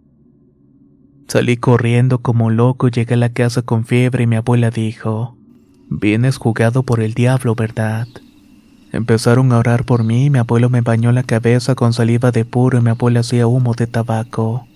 Salí 1.27 1.57
corriendo 1.57 2.23
como 2.23 2.49
loco 2.49 2.87
y 2.87 2.91
llegué 2.91 3.13
a 3.13 3.17
la 3.17 3.29
casa 3.29 3.61
con 3.61 3.85
fiebre 3.85 4.23
y 4.23 4.27
mi 4.27 4.37
abuela 4.37 4.71
dijo, 4.71 5.37
Vienes 5.91 6.37
jugado 6.37 6.81
por 6.81 7.01
el 7.01 7.13
diablo, 7.13 7.53
¿verdad? 7.53 8.07
Empezaron 8.91 9.51
a 9.51 9.59
orar 9.59 9.85
por 9.85 10.03
mí 10.03 10.25
y 10.25 10.29
mi 10.31 10.39
abuelo 10.39 10.71
me 10.71 10.81
bañó 10.81 11.11
la 11.11 11.21
cabeza 11.21 11.75
con 11.75 11.93
saliva 11.93 12.31
de 12.31 12.45
puro 12.45 12.79
y 12.79 12.81
mi 12.81 12.89
abuela 12.89 13.19
hacía 13.19 13.45
humo 13.45 13.75
de 13.75 13.85
tabaco. 13.85 14.67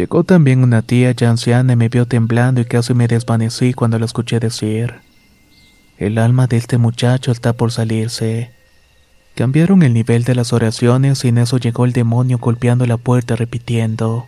Llegó 0.00 0.24
también 0.24 0.62
una 0.62 0.80
tía 0.80 1.12
ya 1.12 1.28
anciana 1.28 1.74
y 1.74 1.76
me 1.76 1.90
vio 1.90 2.06
temblando 2.06 2.62
y 2.62 2.64
casi 2.64 2.94
me 2.94 3.06
desvanecí 3.06 3.74
cuando 3.74 3.98
la 3.98 4.06
escuché 4.06 4.40
decir, 4.40 4.94
el 5.98 6.16
alma 6.16 6.46
de 6.46 6.56
este 6.56 6.78
muchacho 6.78 7.30
está 7.30 7.52
por 7.52 7.70
salirse. 7.70 8.50
Cambiaron 9.34 9.82
el 9.82 9.92
nivel 9.92 10.24
de 10.24 10.34
las 10.34 10.54
oraciones 10.54 11.22
y 11.26 11.28
en 11.28 11.36
eso 11.36 11.58
llegó 11.58 11.84
el 11.84 11.92
demonio 11.92 12.38
golpeando 12.38 12.86
la 12.86 12.96
puerta 12.96 13.36
repitiendo, 13.36 14.24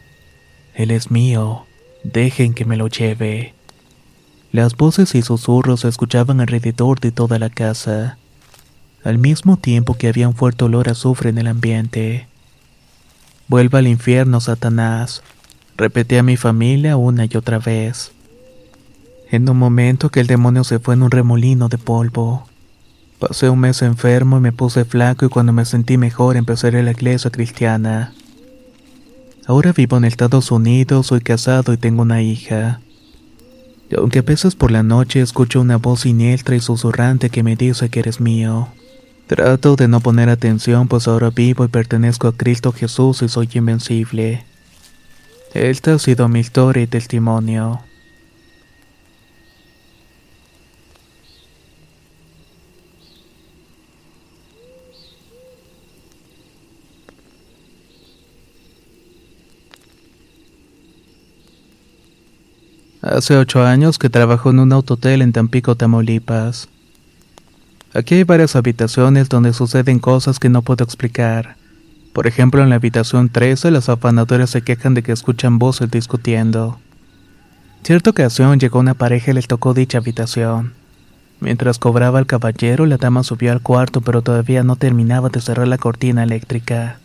Él 0.74 0.90
es 0.90 1.10
mío, 1.10 1.64
dejen 2.04 2.52
que 2.52 2.66
me 2.66 2.76
lo 2.76 2.88
lleve. 2.88 3.54
Las 4.52 4.76
voces 4.76 5.14
y 5.14 5.22
susurros 5.22 5.80
se 5.80 5.88
escuchaban 5.88 6.42
alrededor 6.42 7.00
de 7.00 7.12
toda 7.12 7.38
la 7.38 7.48
casa, 7.48 8.18
al 9.04 9.16
mismo 9.16 9.56
tiempo 9.56 9.94
que 9.94 10.08
había 10.08 10.28
un 10.28 10.34
fuerte 10.34 10.64
olor 10.66 10.90
a 10.90 10.92
azufre 10.92 11.30
en 11.30 11.38
el 11.38 11.46
ambiente. 11.46 12.26
Vuelva 13.48 13.78
al 13.78 13.86
infierno, 13.86 14.38
Satanás, 14.42 15.22
repetí 15.76 16.16
a 16.16 16.22
mi 16.22 16.36
familia 16.36 16.96
una 16.96 17.24
y 17.24 17.36
otra 17.36 17.58
vez. 17.58 18.12
En 19.30 19.48
un 19.48 19.58
momento 19.58 20.10
que 20.10 20.20
el 20.20 20.26
demonio 20.26 20.64
se 20.64 20.78
fue 20.78 20.94
en 20.94 21.02
un 21.02 21.10
remolino 21.10 21.68
de 21.68 21.78
polvo. 21.78 22.46
Pasé 23.18 23.48
un 23.48 23.60
mes 23.60 23.82
enfermo 23.82 24.38
y 24.38 24.40
me 24.40 24.52
puse 24.52 24.84
flaco 24.84 25.24
y 25.24 25.28
cuando 25.28 25.52
me 25.52 25.64
sentí 25.64 25.96
mejor 25.96 26.36
empecé 26.36 26.68
a 26.68 26.82
la 26.82 26.90
iglesia 26.90 27.30
cristiana. 27.30 28.12
Ahora 29.46 29.72
vivo 29.72 29.96
en 29.96 30.04
Estados 30.04 30.50
Unidos, 30.50 31.06
soy 31.08 31.20
casado 31.20 31.72
y 31.72 31.76
tengo 31.76 32.02
una 32.02 32.22
hija. 32.22 32.80
Y 33.90 33.96
aunque 33.96 34.20
a 34.20 34.22
veces 34.22 34.54
por 34.54 34.70
la 34.70 34.82
noche 34.82 35.20
escucho 35.20 35.60
una 35.60 35.76
voz 35.78 36.00
siniestra 36.00 36.56
y 36.56 36.60
susurrante 36.60 37.30
que 37.30 37.42
me 37.42 37.56
dice 37.56 37.88
que 37.88 38.00
eres 38.00 38.20
mío. 38.20 38.68
Trato 39.26 39.76
de 39.76 39.88
no 39.88 40.00
poner 40.00 40.28
atención 40.28 40.88
pues 40.88 41.08
ahora 41.08 41.30
vivo 41.30 41.64
y 41.64 41.68
pertenezco 41.68 42.28
a 42.28 42.36
Cristo 42.36 42.72
Jesús 42.72 43.22
y 43.22 43.28
soy 43.28 43.48
invencible. 43.54 44.44
Esta 45.54 45.94
ha 45.94 45.98
sido 45.98 46.28
mi 46.28 46.40
historia 46.40 46.82
y 46.82 46.86
testimonio. 46.86 47.80
Hace 63.02 63.36
ocho 63.36 63.62
años 63.62 63.98
que 63.98 64.08
trabajó 64.08 64.50
en 64.50 64.60
un 64.60 64.72
autotel 64.72 65.20
en 65.20 65.32
Tampico, 65.32 65.74
Tamaulipas. 65.74 66.68
Aquí 67.92 68.14
hay 68.14 68.24
varias 68.24 68.56
habitaciones 68.56 69.28
donde 69.28 69.52
suceden 69.52 69.98
cosas 69.98 70.38
que 70.38 70.48
no 70.48 70.62
puedo 70.62 70.82
explicar. 70.82 71.61
Por 72.12 72.26
ejemplo, 72.26 72.62
en 72.62 72.68
la 72.68 72.76
habitación 72.76 73.30
13 73.30 73.70
las 73.70 73.88
afanadoras 73.88 74.50
se 74.50 74.62
quejan 74.62 74.94
de 74.94 75.02
que 75.02 75.12
escuchan 75.12 75.58
voces 75.58 75.90
discutiendo. 75.90 76.78
Cierta 77.82 78.10
ocasión 78.10 78.60
llegó 78.60 78.78
una 78.78 78.94
pareja 78.94 79.30
y 79.30 79.34
les 79.34 79.48
tocó 79.48 79.74
dicha 79.74 79.98
habitación. 79.98 80.74
Mientras 81.40 81.78
cobraba 81.78 82.20
el 82.20 82.26
caballero, 82.26 82.86
la 82.86 82.98
dama 82.98 83.24
subió 83.24 83.50
al 83.50 83.62
cuarto 83.62 84.00
pero 84.00 84.22
todavía 84.22 84.62
no 84.62 84.76
terminaba 84.76 85.28
de 85.30 85.40
cerrar 85.40 85.66
la 85.66 85.78
cortina 85.78 86.22
eléctrica. 86.22 86.98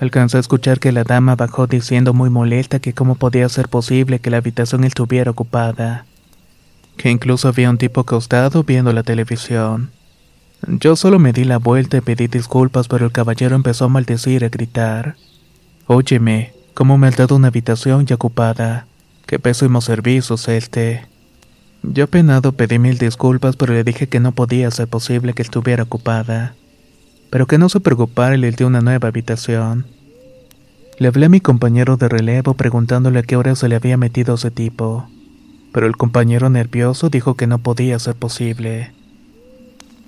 Alcanzó 0.00 0.38
a 0.38 0.40
escuchar 0.40 0.80
que 0.80 0.92
la 0.92 1.04
dama 1.04 1.36
bajó 1.36 1.66
diciendo 1.66 2.14
muy 2.14 2.30
molesta 2.30 2.78
que 2.78 2.94
cómo 2.94 3.16
podía 3.16 3.48
ser 3.48 3.68
posible 3.68 4.20
que 4.20 4.30
la 4.30 4.38
habitación 4.38 4.84
estuviera 4.84 5.30
ocupada, 5.30 6.06
que 6.96 7.10
incluso 7.10 7.48
había 7.48 7.70
un 7.70 7.78
tipo 7.78 8.00
acostado 8.00 8.64
viendo 8.64 8.92
la 8.92 9.02
televisión. 9.02 9.90
Yo 10.66 10.96
solo 10.96 11.18
me 11.18 11.32
di 11.32 11.44
la 11.44 11.58
vuelta 11.58 11.96
y 11.96 12.00
pedí 12.00 12.26
disculpas, 12.28 12.88
pero 12.88 13.06
el 13.06 13.12
caballero 13.12 13.56
empezó 13.56 13.86
a 13.86 13.88
maldecir 13.88 14.42
y 14.42 14.44
a 14.44 14.48
gritar. 14.48 15.16
Óyeme, 15.86 16.52
¿cómo 16.74 16.98
me 16.98 17.08
has 17.08 17.16
dado 17.16 17.36
una 17.36 17.48
habitación 17.48 18.06
ya 18.06 18.14
ocupada? 18.14 18.86
Qué 19.26 19.38
pésimo 19.38 19.80
servicio 19.80 20.36
es 20.36 20.48
este. 20.48 21.06
Yo 21.82 22.06
penado 22.06 22.52
pedí 22.52 22.78
mil 22.78 22.98
disculpas, 22.98 23.56
pero 23.56 23.74
le 23.74 23.84
dije 23.84 24.08
que 24.08 24.20
no 24.20 24.32
podía 24.32 24.70
ser 24.70 24.88
posible 24.88 25.34
que 25.34 25.42
estuviera 25.42 25.82
ocupada 25.82 26.54
pero 27.32 27.46
que 27.46 27.56
no 27.56 27.70
se 27.70 27.80
preocupara 27.80 28.34
y 28.34 28.38
le 28.38 28.50
di 28.50 28.62
una 28.62 28.82
nueva 28.82 29.08
habitación. 29.08 29.86
Le 30.98 31.08
hablé 31.08 31.24
a 31.24 31.28
mi 31.30 31.40
compañero 31.40 31.96
de 31.96 32.06
relevo 32.06 32.52
preguntándole 32.52 33.20
a 33.20 33.22
qué 33.22 33.36
hora 33.36 33.56
se 33.56 33.70
le 33.70 33.74
había 33.74 33.96
metido 33.96 34.34
ese 34.34 34.50
tipo, 34.50 35.08
pero 35.72 35.86
el 35.86 35.96
compañero 35.96 36.50
nervioso 36.50 37.08
dijo 37.08 37.32
que 37.34 37.46
no 37.46 37.56
podía 37.56 37.98
ser 37.98 38.16
posible. 38.16 38.92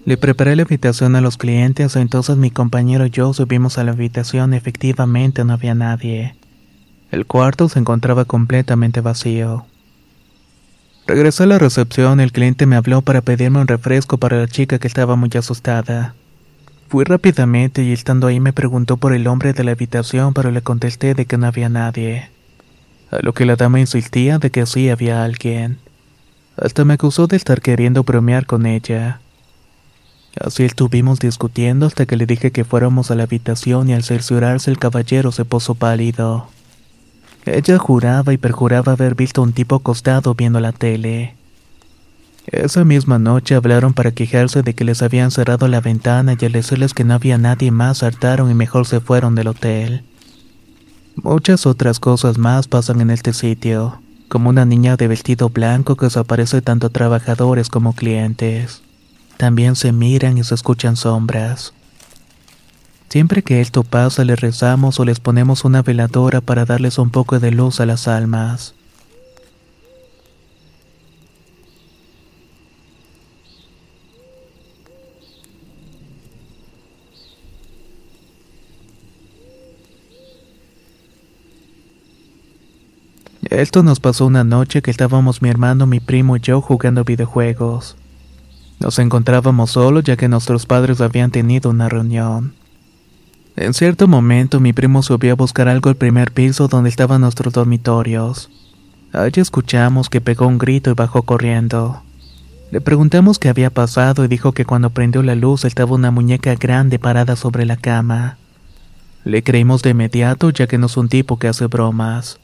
Le 0.07 0.19
preparé 0.19 0.55
la 0.55 0.63
habitación 0.65 1.17
a 1.17 1.23
los 1.23 1.39
clientes, 1.39 1.97
entonces 1.97 2.37
mi 2.37 2.51
compañero 2.51 3.07
y 3.07 3.11
yo 3.11 3.33
subimos 3.33 3.79
a 3.79 3.85
la 3.85 3.93
habitación 3.93 4.53
y 4.53 4.57
efectivamente 4.57 5.45
no 5.45 5.55
había 5.55 5.75
nadie. 5.75 6.35
El 7.11 7.25
cuarto 7.25 7.71
se 7.71 7.79
encontraba 7.79 8.27
completamente 8.27 9.01
vacío. 9.01 9.65
Regresé 11.07 11.45
a 11.45 11.47
la 11.47 11.59
recepción, 11.59 12.21
el 12.21 12.33
cliente 12.33 12.67
me 12.67 12.77
habló 12.77 13.01
para 13.01 13.23
pedirme 13.23 13.61
un 13.61 13.67
refresco 13.67 14.19
para 14.19 14.39
la 14.39 14.49
chica 14.49 14.79
que 14.79 14.89
estaba 14.89 15.17
muy 15.17 15.31
asustada. 15.39 16.15
Fui 16.89 17.05
rápidamente 17.05 17.83
y 17.83 17.93
estando 17.93 18.27
ahí 18.27 18.41
me 18.41 18.53
preguntó 18.53 18.99
por 18.99 19.15
el 19.15 19.27
hombre 19.27 19.55
de 19.55 19.65
la 19.65 19.73
habitación, 19.73 20.35
pero 20.35 20.51
le 20.51 20.61
contesté 20.61 21.15
de 21.15 21.25
que 21.25 21.39
no 21.39 21.47
había 21.47 21.69
nadie. 21.71 22.29
A 23.11 23.21
lo 23.23 23.33
que 23.33 23.47
la 23.47 23.57
dama 23.57 23.81
insistía 23.81 24.39
de 24.39 24.51
que 24.51 24.67
sí 24.67 24.91
había 24.91 25.25
alguien. 25.25 25.79
Hasta 26.57 26.85
me 26.85 26.95
acusó 26.95 27.27
de 27.27 27.37
estar 27.37 27.61
queriendo 27.63 28.03
bromear 28.05 28.47
con 28.47 28.67
ella. 28.67 29.21
Así 30.41 30.65
estuvimos 30.65 31.21
discutiendo 31.21 31.87
hasta 31.87 32.07
que 32.07 32.17
le 32.17 32.27
dije 32.27 32.51
que 32.51 32.65
fuéramos 32.65 33.11
a 33.11 33.15
la 33.15 33.23
habitación 33.23 33.89
y 33.89 33.95
al 33.95 34.03
cerciorarse 34.03 34.71
el 34.71 34.79
caballero 34.79 35.31
se 35.31 35.45
puso 35.45 35.75
pálido. 35.75 36.49
Ella 37.47 37.79
juraba 37.79 38.33
y 38.33 38.39
perjuraba 38.39 38.93
haber 38.93 39.15
visto 39.15 39.41
a 39.41 39.45
un 39.45 39.53
tipo 39.53 39.77
acostado 39.77 40.35
viendo 40.35 40.61
la 40.61 40.73
tele. 40.73 41.35
Esa 42.47 42.85
misma 42.85 43.19
noche 43.19 43.55
hablaron 43.55 43.95
para 43.95 44.13
quejarse 44.13 44.63
de 44.63 44.75
que 44.75 44.85
les 44.85 45.03
habían 45.03 45.31
cerrado 45.31 45.69
la 45.69 45.81
ventana 45.81 46.37
y 46.39 46.45
al 46.45 46.53
decirles 46.53 46.95
que 46.95 47.05
no 47.05 47.15
había 47.15 47.39
nadie 47.39 47.71
más 47.71 47.99
saltaron 47.99 48.51
y 48.51 48.55
mejor 48.55 48.87
se 48.87 49.01
fueron 49.01 49.35
del 49.35 49.49
hotel. 49.49 50.03
Muchas 51.17 51.65
otras 51.65 52.01
cosas 52.01 52.39
más 52.39 52.67
pasan 52.67 53.01
en 53.01 53.11
este 53.11 53.33
sitio, 53.33 54.01
como 54.29 54.51
una 54.51 54.65
niña 54.65 54.97
de 54.97 55.09
vestido 55.09 55.49
blanco 55.49 55.97
que 55.97 56.07
desaparece 56.07 56.61
tanto 56.61 56.89
a 56.89 56.91
trabajadores 56.91 57.69
como 57.69 57.95
clientes. 57.95 58.84
También 59.45 59.77
se 59.77 59.93
miran 59.93 60.39
y 60.39 60.43
se 60.43 60.55
escuchan 60.55 60.97
sombras. 60.97 61.75
Siempre 63.11 63.43
que 63.43 63.61
esto 63.61 63.85
pasa 63.85 64.25
les 64.25 64.41
rezamos 64.41 64.99
o 64.99 65.05
les 65.05 65.21
ponemos 65.21 65.67
una 65.67 65.83
veladora 65.83 66.41
para 66.41 66.65
darles 66.65 66.97
un 66.97 67.11
poco 67.11 67.39
de 67.39 67.51
luz 67.51 67.79
a 67.79 67.85
las 67.85 68.09
almas. 68.09 68.75
Esto 83.51 83.83
nos 83.83 84.01
pasó 84.01 84.25
una 84.25 84.43
noche 84.43 84.81
que 84.81 84.91
estábamos 84.91 85.43
mi 85.43 85.51
hermano, 85.51 85.87
mi 85.87 86.01
primo 86.01 86.39
y 86.39 86.41
yo 86.41 86.63
jugando 86.63 87.05
videojuegos. 87.05 87.99
Nos 88.85 88.99
encontrábamos 88.99 89.71
solos 89.71 90.05
ya 90.05 90.19
que 90.19 90.29
nuestros 90.29 90.67
padres 90.67 91.01
habían 91.01 91.31
tenido 91.31 91.71
una 91.71 91.89
reunión. 91.89 92.53
En 93.57 93.73
cierto 93.73 94.09
momento 94.09 94.61
mi 94.61 94.75
primo 94.75 95.03
subió 95.03 95.33
a 95.33 95.37
buscar 95.37 95.69
algo 95.69 95.89
al 95.89 95.97
primer 95.97 96.33
piso 96.33 96.69
donde 96.69 96.91
estaban 96.91 97.23
nuestros 97.23 97.55
dormitorios. 97.55 98.51
Allí 99.11 99.41
escuchamos 99.41 100.11
que 100.11 100.21
pegó 100.21 100.47
un 100.47 100.59
grito 100.59 100.91
y 100.91 100.93
bajó 100.93 101.23
corriendo. 101.23 102.03
Le 102.71 102.83
preguntamos 102.83 103.39
qué 103.39 103.49
había 103.49 103.71
pasado 103.71 104.23
y 104.23 104.29
dijo 104.29 104.53
que 104.53 104.67
cuando 104.67 104.91
prendió 104.91 105.23
la 105.23 105.35
luz 105.35 105.65
estaba 105.65 105.95
una 105.95 106.11
muñeca 106.11 106.55
grande 106.55 106.99
parada 106.99 107.37
sobre 107.37 107.65
la 107.65 107.79
cama. 107.79 108.37
Le 109.25 109.43
creímos 109.43 109.83
de 109.83 109.91
inmediato 109.91 110.51
ya 110.51 110.67
que 110.67 110.77
no 110.77 110.89
es 110.89 110.97
un 110.99 111.09
tipo 111.09 111.39
que 111.39 111.49
hace 111.49 111.69
bromas. 111.69 112.39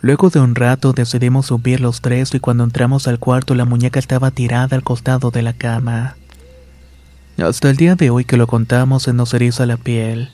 Luego 0.00 0.30
de 0.30 0.40
un 0.40 0.54
rato 0.54 0.92
decidimos 0.92 1.46
subir 1.46 1.80
los 1.80 2.00
tres 2.00 2.32
y 2.34 2.40
cuando 2.40 2.64
entramos 2.64 3.08
al 3.08 3.18
cuarto 3.18 3.54
la 3.54 3.64
muñeca 3.64 3.98
estaba 3.98 4.30
tirada 4.30 4.76
al 4.76 4.84
costado 4.84 5.30
de 5.30 5.42
la 5.42 5.52
cama. 5.52 6.16
Hasta 7.36 7.70
el 7.70 7.76
día 7.76 7.94
de 7.96 8.10
hoy 8.10 8.24
que 8.24 8.36
lo 8.36 8.46
contamos 8.46 9.04
se 9.04 9.12
nos 9.12 9.34
eriza 9.34 9.66
la 9.66 9.76
piel. 9.76 10.30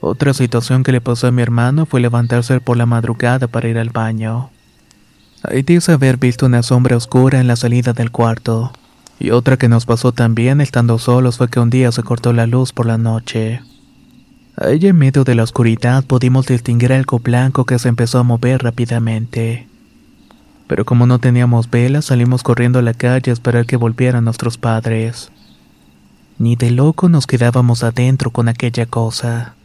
Otra 0.00 0.34
situación 0.34 0.82
que 0.82 0.92
le 0.92 1.00
pasó 1.00 1.26
a 1.26 1.30
mi 1.30 1.42
hermano 1.42 1.86
fue 1.86 2.00
levantarse 2.00 2.60
por 2.60 2.76
la 2.76 2.86
madrugada 2.86 3.46
para 3.46 3.68
ir 3.68 3.78
al 3.78 3.90
baño. 3.90 4.50
Ahí 5.42 5.62
dice 5.62 5.92
haber 5.92 6.18
visto 6.18 6.46
una 6.46 6.62
sombra 6.62 6.96
oscura 6.96 7.40
en 7.40 7.46
la 7.46 7.56
salida 7.56 7.92
del 7.92 8.10
cuarto. 8.10 8.72
Y 9.18 9.30
otra 9.30 9.56
que 9.56 9.68
nos 9.68 9.86
pasó 9.86 10.12
también 10.12 10.60
estando 10.60 10.98
solos 10.98 11.38
fue 11.38 11.48
que 11.48 11.60
un 11.60 11.70
día 11.70 11.90
se 11.90 12.02
cortó 12.02 12.32
la 12.34 12.46
luz 12.46 12.72
por 12.72 12.84
la 12.84 12.98
noche. 12.98 13.62
Allí 14.56 14.88
en 14.88 14.96
medio 14.96 15.22
de 15.24 15.34
la 15.34 15.42
oscuridad 15.42 16.02
pudimos 16.04 16.46
distinguir 16.46 16.90
algo 16.92 17.18
blanco 17.18 17.66
que 17.66 17.78
se 17.78 17.90
empezó 17.90 18.18
a 18.18 18.22
mover 18.22 18.62
rápidamente. 18.62 19.68
Pero 20.66 20.86
como 20.86 21.06
no 21.06 21.18
teníamos 21.18 21.70
velas, 21.70 22.06
salimos 22.06 22.42
corriendo 22.42 22.78
a 22.78 22.82
la 22.82 22.94
calle 22.94 23.30
a 23.30 23.34
esperar 23.34 23.66
que 23.66 23.76
volvieran 23.76 24.24
nuestros 24.24 24.56
padres. 24.56 25.30
Ni 26.38 26.56
de 26.56 26.70
loco 26.70 27.10
nos 27.10 27.26
quedábamos 27.26 27.84
adentro 27.84 28.30
con 28.30 28.48
aquella 28.48 28.86
cosa. 28.86 29.55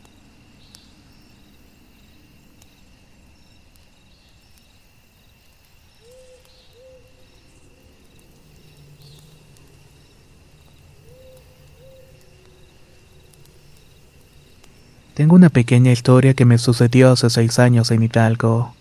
Tengo 15.14 15.36
una 15.36 15.50
pequeña 15.50 15.92
historia 15.92 16.34
que 16.34 16.46
me 16.46 16.58
sucedió 16.58 17.12
hace 17.12 17.30
seis 17.30 17.60
años 17.60 17.92
en 17.92 18.04
Hidalgo. 18.04 18.74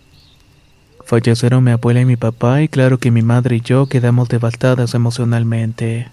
Fallecieron 1.05 1.65
mi 1.65 1.73
abuela 1.73 2.03
y 2.03 2.05
mi 2.05 2.17
papá 2.17 2.63
y 2.63 2.69
claro 2.69 2.99
que 2.99 3.11
mi 3.11 3.23
madre 3.23 3.57
y 3.57 3.61
yo 3.63 3.87
quedamos 3.87 4.29
devastadas 4.29 4.95
emocionalmente. 4.95 6.09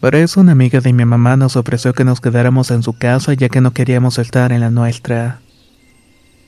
Para 0.00 0.18
eso 0.18 0.40
una 0.40 0.52
amiga 0.52 0.80
de 0.80 0.94
mi 0.94 1.04
mamá 1.04 1.36
nos 1.36 1.56
ofreció 1.56 1.92
que 1.92 2.04
nos 2.04 2.22
quedáramos 2.22 2.70
en 2.70 2.82
su 2.82 2.94
casa 2.94 3.34
ya 3.34 3.50
que 3.50 3.60
no 3.60 3.72
queríamos 3.72 4.18
estar 4.18 4.50
en 4.50 4.60
la 4.60 4.70
nuestra. 4.70 5.40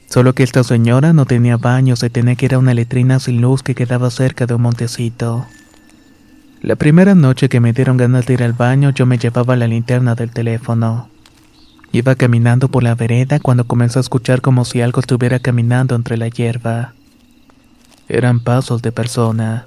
Solo 0.09 0.35
que 0.35 0.43
esta 0.43 0.65
señora 0.65 1.13
no 1.13 1.27
tenía 1.27 1.59
baños 1.59 2.03
y 2.03 2.09
tenía 2.09 2.35
que 2.35 2.47
ir 2.47 2.55
a 2.55 2.59
una 2.59 2.73
letrina 2.73 3.21
sin 3.21 3.43
luz 3.43 3.63
que 3.63 3.75
quedaba 3.75 4.11
cerca 4.11 4.47
de 4.47 4.55
un 4.55 4.63
montecito. 4.63 5.47
La 6.63 6.77
primera 6.77 7.15
noche 7.15 7.51
que 7.51 7.61
me 7.61 7.75
dieron 7.75 7.99
ganas 7.99 8.25
de 8.25 8.33
ir 8.33 8.43
al 8.43 8.55
baño 8.55 8.89
yo 8.89 9.05
me 9.05 9.19
llevaba 9.19 9.55
la 9.55 9.69
linterna 9.69 10.15
del 10.15 10.31
teléfono. 10.31 11.14
Iba 11.95 12.17
caminando 12.17 12.67
por 12.67 12.83
la 12.83 12.97
vereda 12.97 13.39
cuando 13.39 13.69
comenzó 13.69 14.01
a 14.01 14.03
escuchar 14.03 14.41
como 14.41 14.65
si 14.65 14.81
algo 14.81 14.99
estuviera 14.99 15.39
caminando 15.39 15.95
entre 15.95 16.17
la 16.17 16.27
hierba. 16.27 16.93
Eran 18.09 18.41
pasos 18.41 18.83
de 18.83 18.91
persona. 18.91 19.67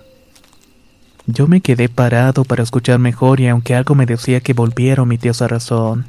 Yo 1.25 1.47
me 1.47 1.61
quedé 1.61 1.87
parado 1.87 2.43
para 2.43 2.63
escuchar 2.63 2.99
mejor 2.99 3.39
y 3.39 3.47
aunque 3.47 3.75
algo 3.75 3.95
me 3.95 4.05
decía 4.05 4.41
que 4.41 4.51
volviera 4.51 5.05
mi 5.05 5.17
tiosa 5.17 5.47
razón. 5.47 6.03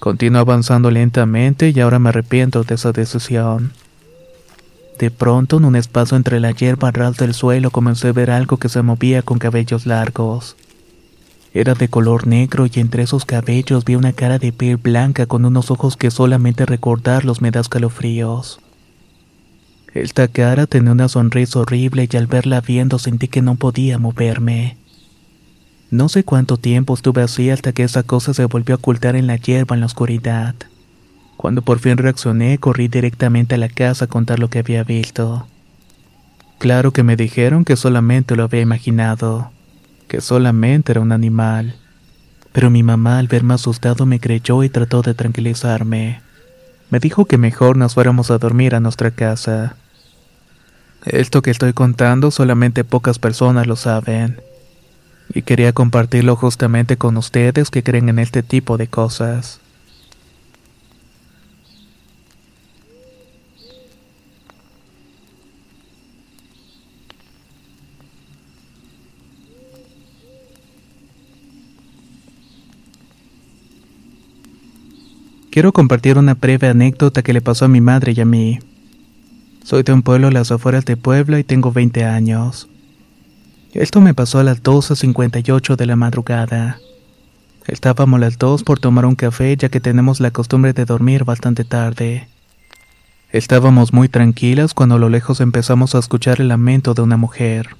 Continué 0.00 0.40
avanzando 0.40 0.90
lentamente 0.90 1.70
y 1.70 1.78
ahora 1.78 2.00
me 2.00 2.08
arrepiento 2.08 2.64
de 2.64 2.74
esa 2.74 2.90
decisión. 2.90 3.74
De 4.98 5.12
pronto, 5.12 5.58
en 5.58 5.66
un 5.66 5.76
espacio 5.76 6.16
entre 6.16 6.40
la 6.40 6.50
hierba 6.50 6.90
ras 6.90 7.16
del 7.16 7.32
suelo, 7.32 7.70
comencé 7.70 8.08
a 8.08 8.12
ver 8.12 8.32
algo 8.32 8.56
que 8.56 8.68
se 8.68 8.82
movía 8.82 9.22
con 9.22 9.38
cabellos 9.38 9.86
largos. 9.86 10.56
Era 11.54 11.74
de 11.74 11.88
color 11.88 12.26
negro 12.26 12.66
y 12.66 12.80
entre 12.80 13.02
esos 13.02 13.26
cabellos 13.26 13.84
vi 13.84 13.94
una 13.94 14.14
cara 14.14 14.38
de 14.38 14.52
piel 14.52 14.78
blanca 14.78 15.26
con 15.26 15.44
unos 15.44 15.70
ojos 15.70 15.98
que 15.98 16.10
solamente 16.10 16.64
recordarlos 16.64 17.42
me 17.42 17.50
da 17.50 17.60
escalofríos. 17.60 18.60
Esta 19.92 20.28
cara 20.28 20.66
tenía 20.66 20.92
una 20.92 21.08
sonrisa 21.08 21.58
horrible 21.58 22.08
y 22.10 22.16
al 22.16 22.26
verla 22.26 22.62
viendo 22.62 22.98
sentí 22.98 23.28
que 23.28 23.42
no 23.42 23.56
podía 23.56 23.98
moverme. 23.98 24.78
No 25.90 26.08
sé 26.08 26.24
cuánto 26.24 26.56
tiempo 26.56 26.94
estuve 26.94 27.20
así 27.20 27.50
hasta 27.50 27.72
que 27.72 27.82
esa 27.82 28.02
cosa 28.02 28.32
se 28.32 28.46
volvió 28.46 28.74
a 28.74 28.78
ocultar 28.78 29.14
en 29.14 29.26
la 29.26 29.36
hierba 29.36 29.76
en 29.76 29.80
la 29.80 29.86
oscuridad. 29.86 30.54
Cuando 31.36 31.60
por 31.60 31.80
fin 31.80 31.98
reaccioné, 31.98 32.56
corrí 32.56 32.88
directamente 32.88 33.56
a 33.56 33.58
la 33.58 33.68
casa 33.68 34.06
a 34.06 34.08
contar 34.08 34.38
lo 34.38 34.48
que 34.48 34.60
había 34.60 34.84
visto. 34.84 35.46
Claro 36.56 36.92
que 36.92 37.02
me 37.02 37.16
dijeron 37.16 37.66
que 37.66 37.76
solamente 37.76 38.36
lo 38.36 38.44
había 38.44 38.62
imaginado, 38.62 39.50
que 40.08 40.20
solamente 40.20 40.92
era 40.92 41.00
un 41.00 41.12
animal. 41.12 41.76
Pero 42.52 42.68
mi 42.68 42.82
mamá 42.82 43.18
al 43.18 43.28
verme 43.28 43.54
asustado 43.54 44.04
me 44.04 44.20
creyó 44.20 44.62
y 44.62 44.68
trató 44.68 45.00
de 45.02 45.14
tranquilizarme. 45.14 46.20
Me 46.90 47.00
dijo 47.00 47.24
que 47.24 47.38
mejor 47.38 47.78
nos 47.78 47.94
fuéramos 47.94 48.30
a 48.30 48.36
dormir 48.36 48.74
a 48.74 48.80
nuestra 48.80 49.10
casa. 49.10 49.76
Esto 51.06 51.40
que 51.40 51.50
estoy 51.50 51.72
contando 51.72 52.30
solamente 52.30 52.84
pocas 52.84 53.18
personas 53.18 53.66
lo 53.66 53.76
saben. 53.76 54.42
Y 55.32 55.40
quería 55.42 55.72
compartirlo 55.72 56.36
justamente 56.36 56.98
con 56.98 57.16
ustedes 57.16 57.70
que 57.70 57.82
creen 57.82 58.10
en 58.10 58.18
este 58.18 58.42
tipo 58.42 58.76
de 58.76 58.88
cosas. 58.88 59.61
Quiero 75.52 75.74
compartir 75.74 76.16
una 76.16 76.32
breve 76.32 76.66
anécdota 76.66 77.22
que 77.22 77.34
le 77.34 77.42
pasó 77.42 77.66
a 77.66 77.68
mi 77.68 77.82
madre 77.82 78.14
y 78.16 78.20
a 78.22 78.24
mí. 78.24 78.58
Soy 79.62 79.82
de 79.82 79.92
un 79.92 80.00
pueblo 80.00 80.28
a 80.28 80.30
las 80.30 80.50
afueras 80.50 80.86
de 80.86 80.96
Puebla 80.96 81.38
y 81.38 81.44
tengo 81.44 81.72
20 81.72 82.06
años. 82.06 82.70
Esto 83.74 84.00
me 84.00 84.14
pasó 84.14 84.38
a 84.38 84.44
las 84.44 84.62
12.58 84.62 85.76
de 85.76 85.84
la 85.84 85.94
madrugada. 85.94 86.78
Estábamos 87.66 88.18
las 88.18 88.38
dos 88.38 88.62
por 88.62 88.80
tomar 88.80 89.04
un 89.04 89.14
café 89.14 89.54
ya 89.58 89.68
que 89.68 89.78
tenemos 89.78 90.20
la 90.20 90.30
costumbre 90.30 90.72
de 90.72 90.86
dormir 90.86 91.24
bastante 91.24 91.64
tarde. 91.64 92.28
Estábamos 93.30 93.92
muy 93.92 94.08
tranquilas 94.08 94.72
cuando 94.72 94.94
a 94.94 94.98
lo 94.98 95.10
lejos 95.10 95.42
empezamos 95.42 95.94
a 95.94 95.98
escuchar 95.98 96.40
el 96.40 96.48
lamento 96.48 96.94
de 96.94 97.02
una 97.02 97.18
mujer. 97.18 97.76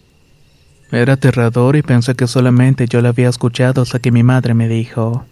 Era 0.91 1.15
aterrador 1.15 1.77
y 1.77 1.83
pensé 1.83 2.15
que 2.17 2.27
solamente 2.27 2.87
yo 2.87 3.01
la 3.01 3.09
había 3.09 3.31
escuchado 3.31 3.81
hasta 3.81 3.99
que 3.99 4.13
mi 4.13 4.23
madre 4.23 4.53
me 4.53 4.69
dijo, 4.69 5.25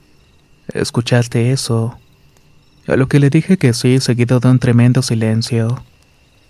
¿escuchaste 0.72 1.52
eso? 1.52 1.98
A 2.90 2.96
lo 2.96 3.06
que 3.06 3.20
le 3.20 3.30
dije 3.30 3.56
que 3.56 3.72
sí, 3.72 4.00
seguido 4.00 4.40
de 4.40 4.48
un 4.48 4.58
tremendo 4.58 5.00
silencio. 5.00 5.80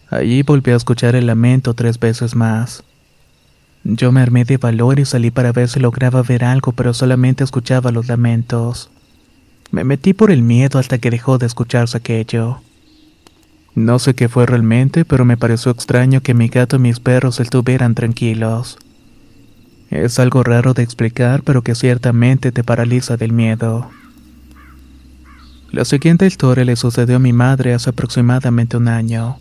Allí 0.09 0.43
volví 0.43 0.71
a 0.73 0.77
escuchar 0.77 1.15
el 1.15 1.27
lamento 1.27 1.75
tres 1.75 2.01
veces 2.01 2.35
más. 2.35 2.83
Yo 3.85 4.11
me 4.11 4.23
armé 4.23 4.47
de 4.47 4.57
valor 4.57 5.01
y 5.01 5.05
salí 5.05 5.31
para 5.31 5.53
ver 5.53 5.69
si 5.69 5.81
lograba 5.81 6.23
ver 6.23 6.45
algo, 6.45 6.73
pero 6.73 6.95
solamente 6.95 7.45
escuchaba 7.45 7.93
los 7.93 8.09
lamentos. 8.09 8.89
Me 9.71 9.85
metí 9.85 10.15
por 10.15 10.31
el 10.31 10.41
miedo 10.41 10.79
hasta 10.79 10.97
que 10.97 11.11
dejó 11.11 11.37
de 11.37 11.45
escucharse 11.45 11.99
aquello. 11.99 12.63
No 13.75 13.99
sé 13.99 14.15
qué 14.15 14.31
fue 14.31 14.47
realmente, 14.47 15.05
pero 15.05 15.27
me 15.27 15.37
pareció 15.37 15.71
extraño 15.71 16.23
que 16.23 16.33
mi 16.33 16.49
gato 16.49 16.77
y 16.77 16.79
mis 16.79 17.01
perros 17.01 17.39
estuvieran 17.39 17.95
tranquilos. 17.95 18.79
Es 19.91 20.19
algo 20.19 20.43
raro 20.43 20.73
de 20.73 20.85
explicar, 20.85 21.43
pero 21.43 21.61
que 21.61 21.75
ciertamente 21.75 22.51
te 22.51 22.65
paraliza 22.65 23.19
del 23.19 23.35
miedo. 23.35 23.91
La 25.73 25.85
siguiente 25.85 26.27
historia 26.27 26.65
le 26.65 26.75
sucedió 26.75 27.17
a 27.17 27.21
mi 27.21 27.33
madre 27.33 27.75
hace 27.75 27.91
aproximadamente 27.91 28.77
un 28.77 28.89
año. 28.89 29.39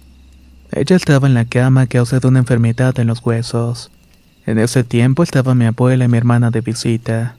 Ella 0.72 0.96
estaba 0.96 1.28
en 1.28 1.34
la 1.34 1.46
cama 1.46 1.82
a 1.82 1.88
causa 1.88 2.20
de 2.20 2.28
una 2.28 2.38
enfermedad 2.38 3.00
en 3.00 3.08
los 3.08 3.26
huesos. 3.26 3.90
En 4.46 4.60
ese 4.60 4.84
tiempo 4.84 5.24
estaba 5.24 5.56
mi 5.56 5.66
abuela 5.66 6.06
y 6.06 6.08
mi 6.08 6.20
hermana 6.20 6.52
de 6.52 6.62
visita. 6.62 7.36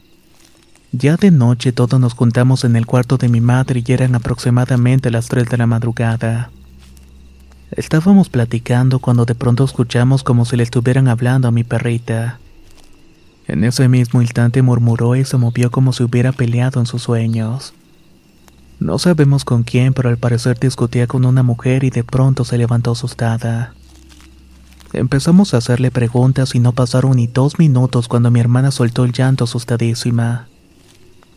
Ya 0.91 1.17
de 1.17 1.31
noche 1.31 1.71
todos 1.71 2.01
nos 2.01 2.15
juntamos 2.15 2.65
en 2.65 2.75
el 2.75 2.85
cuarto 2.85 3.17
de 3.17 3.29
mi 3.29 3.41
madre 3.41 3.85
y 3.87 3.93
eran 3.93 4.17
aproximadamente 4.17 5.13
las 5.13 5.29
3 5.29 5.49
de 5.49 5.57
la 5.57 5.69
madrugada. 5.69 6.51
Estábamos 7.71 8.29
platicando 8.29 8.99
cuando 8.99 9.25
de 9.25 9.37
pronto 9.37 9.63
escuchamos 9.63 10.25
como 10.25 10.45
si 10.45 10.57
le 10.57 10.65
estuvieran 10.65 11.07
hablando 11.07 11.47
a 11.47 11.53
mi 11.53 11.63
perrita. 11.63 12.41
En 13.47 13.63
ese 13.63 13.87
mismo 13.89 14.21
instante 14.21 14.63
murmuró 14.63 15.15
y 15.15 15.25
se 15.25 15.37
movió 15.37 15.71
como 15.71 15.93
si 15.93 16.03
hubiera 16.03 16.33
peleado 16.33 16.81
en 16.81 16.87
sus 16.87 17.03
sueños. 17.03 17.73
No 18.81 18.99
sabemos 18.99 19.45
con 19.45 19.63
quién, 19.63 19.93
pero 19.93 20.09
al 20.09 20.17
parecer 20.17 20.59
discutía 20.59 21.07
con 21.07 21.27
una 21.27 21.43
mujer 21.43 21.85
y 21.85 21.91
de 21.91 22.03
pronto 22.03 22.47
se 22.47 22.57
levantó 22.57 22.93
asustada. 22.93 23.75
Empezamos 24.95 25.53
a 25.53 25.59
hacerle 25.59 25.91
preguntas 25.91 26.55
y 26.55 26.61
no 26.61 26.73
pasaron 26.73 27.17
ni 27.17 27.27
dos 27.27 27.59
minutos 27.59 28.09
cuando 28.09 28.31
mi 28.31 28.41
hermana 28.41 28.71
soltó 28.71 29.05
el 29.05 29.13
llanto 29.13 29.45
asustadísima. 29.45 30.49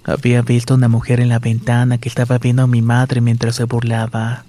Había 0.06 0.41
visto 0.41 0.73
una 0.73 0.88
mujer 0.88 1.19
en 1.19 1.29
la 1.29 1.39
ventana 1.39 1.97
que 1.97 2.08
estaba 2.08 2.38
viendo 2.38 2.63
a 2.63 2.67
mi 2.67 2.82
madre 2.82 3.19
mientras 3.19 3.58
se 3.58 3.65
burlaba. 3.65 4.45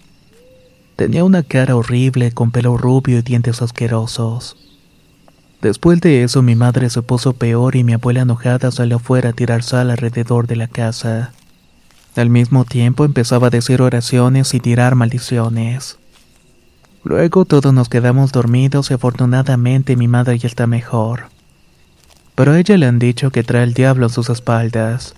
Tenía 0.95 1.25
una 1.25 1.43
cara 1.43 1.75
horrible 1.75 2.31
con 2.31 2.53
pelo 2.53 2.77
rubio 2.77 3.19
y 3.19 3.23
dientes 3.23 3.61
asquerosos. 3.61 4.57
Después 5.61 6.01
de 6.01 6.23
eso 6.23 6.43
mi 6.43 6.55
madre 6.55 6.89
se 6.91 7.03
puso 7.03 7.33
peor 7.33 7.75
y 7.75 7.83
mi 7.83 7.95
abuela 7.95 8.21
enojada 8.21 8.71
salió 8.71 9.01
fuera 9.01 9.31
a 9.31 9.33
tirar 9.33 9.65
sal 9.65 9.91
alrededor 9.91 10.47
de 10.47 10.57
la 10.57 10.69
casa. 10.69 11.33
Al 12.17 12.31
mismo 12.31 12.65
tiempo 12.65 13.05
empezaba 13.05 13.49
a 13.49 13.51
decir 13.51 13.83
oraciones 13.83 14.55
y 14.55 14.61
tirar 14.61 14.95
maldiciones. 14.95 15.99
Luego 17.03 17.45
todos 17.45 17.75
nos 17.75 17.89
quedamos 17.89 18.33
dormidos 18.33 18.91
y 18.91 18.95
afortunadamente 18.95 19.97
mi 19.97 20.09
madre 20.09 20.39
ya 20.39 20.47
está 20.47 20.67
mejor. 20.67 21.25
Pero 22.35 22.53
a 22.53 22.59
ella 22.59 22.77
le 22.79 22.87
han 22.87 22.99
dicho 22.99 23.31
que 23.31 23.43
trae 23.43 23.65
el 23.65 23.75
diablo 23.75 24.07
en 24.07 24.13
sus 24.13 24.31
espaldas. 24.31 25.15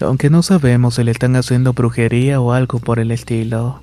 Aunque 0.00 0.30
no 0.30 0.42
sabemos 0.42 0.96
si 0.96 1.04
le 1.04 1.10
están 1.10 1.36
haciendo 1.36 1.74
brujería 1.74 2.40
o 2.40 2.52
algo 2.52 2.78
por 2.78 2.98
el 2.98 3.10
estilo. 3.10 3.82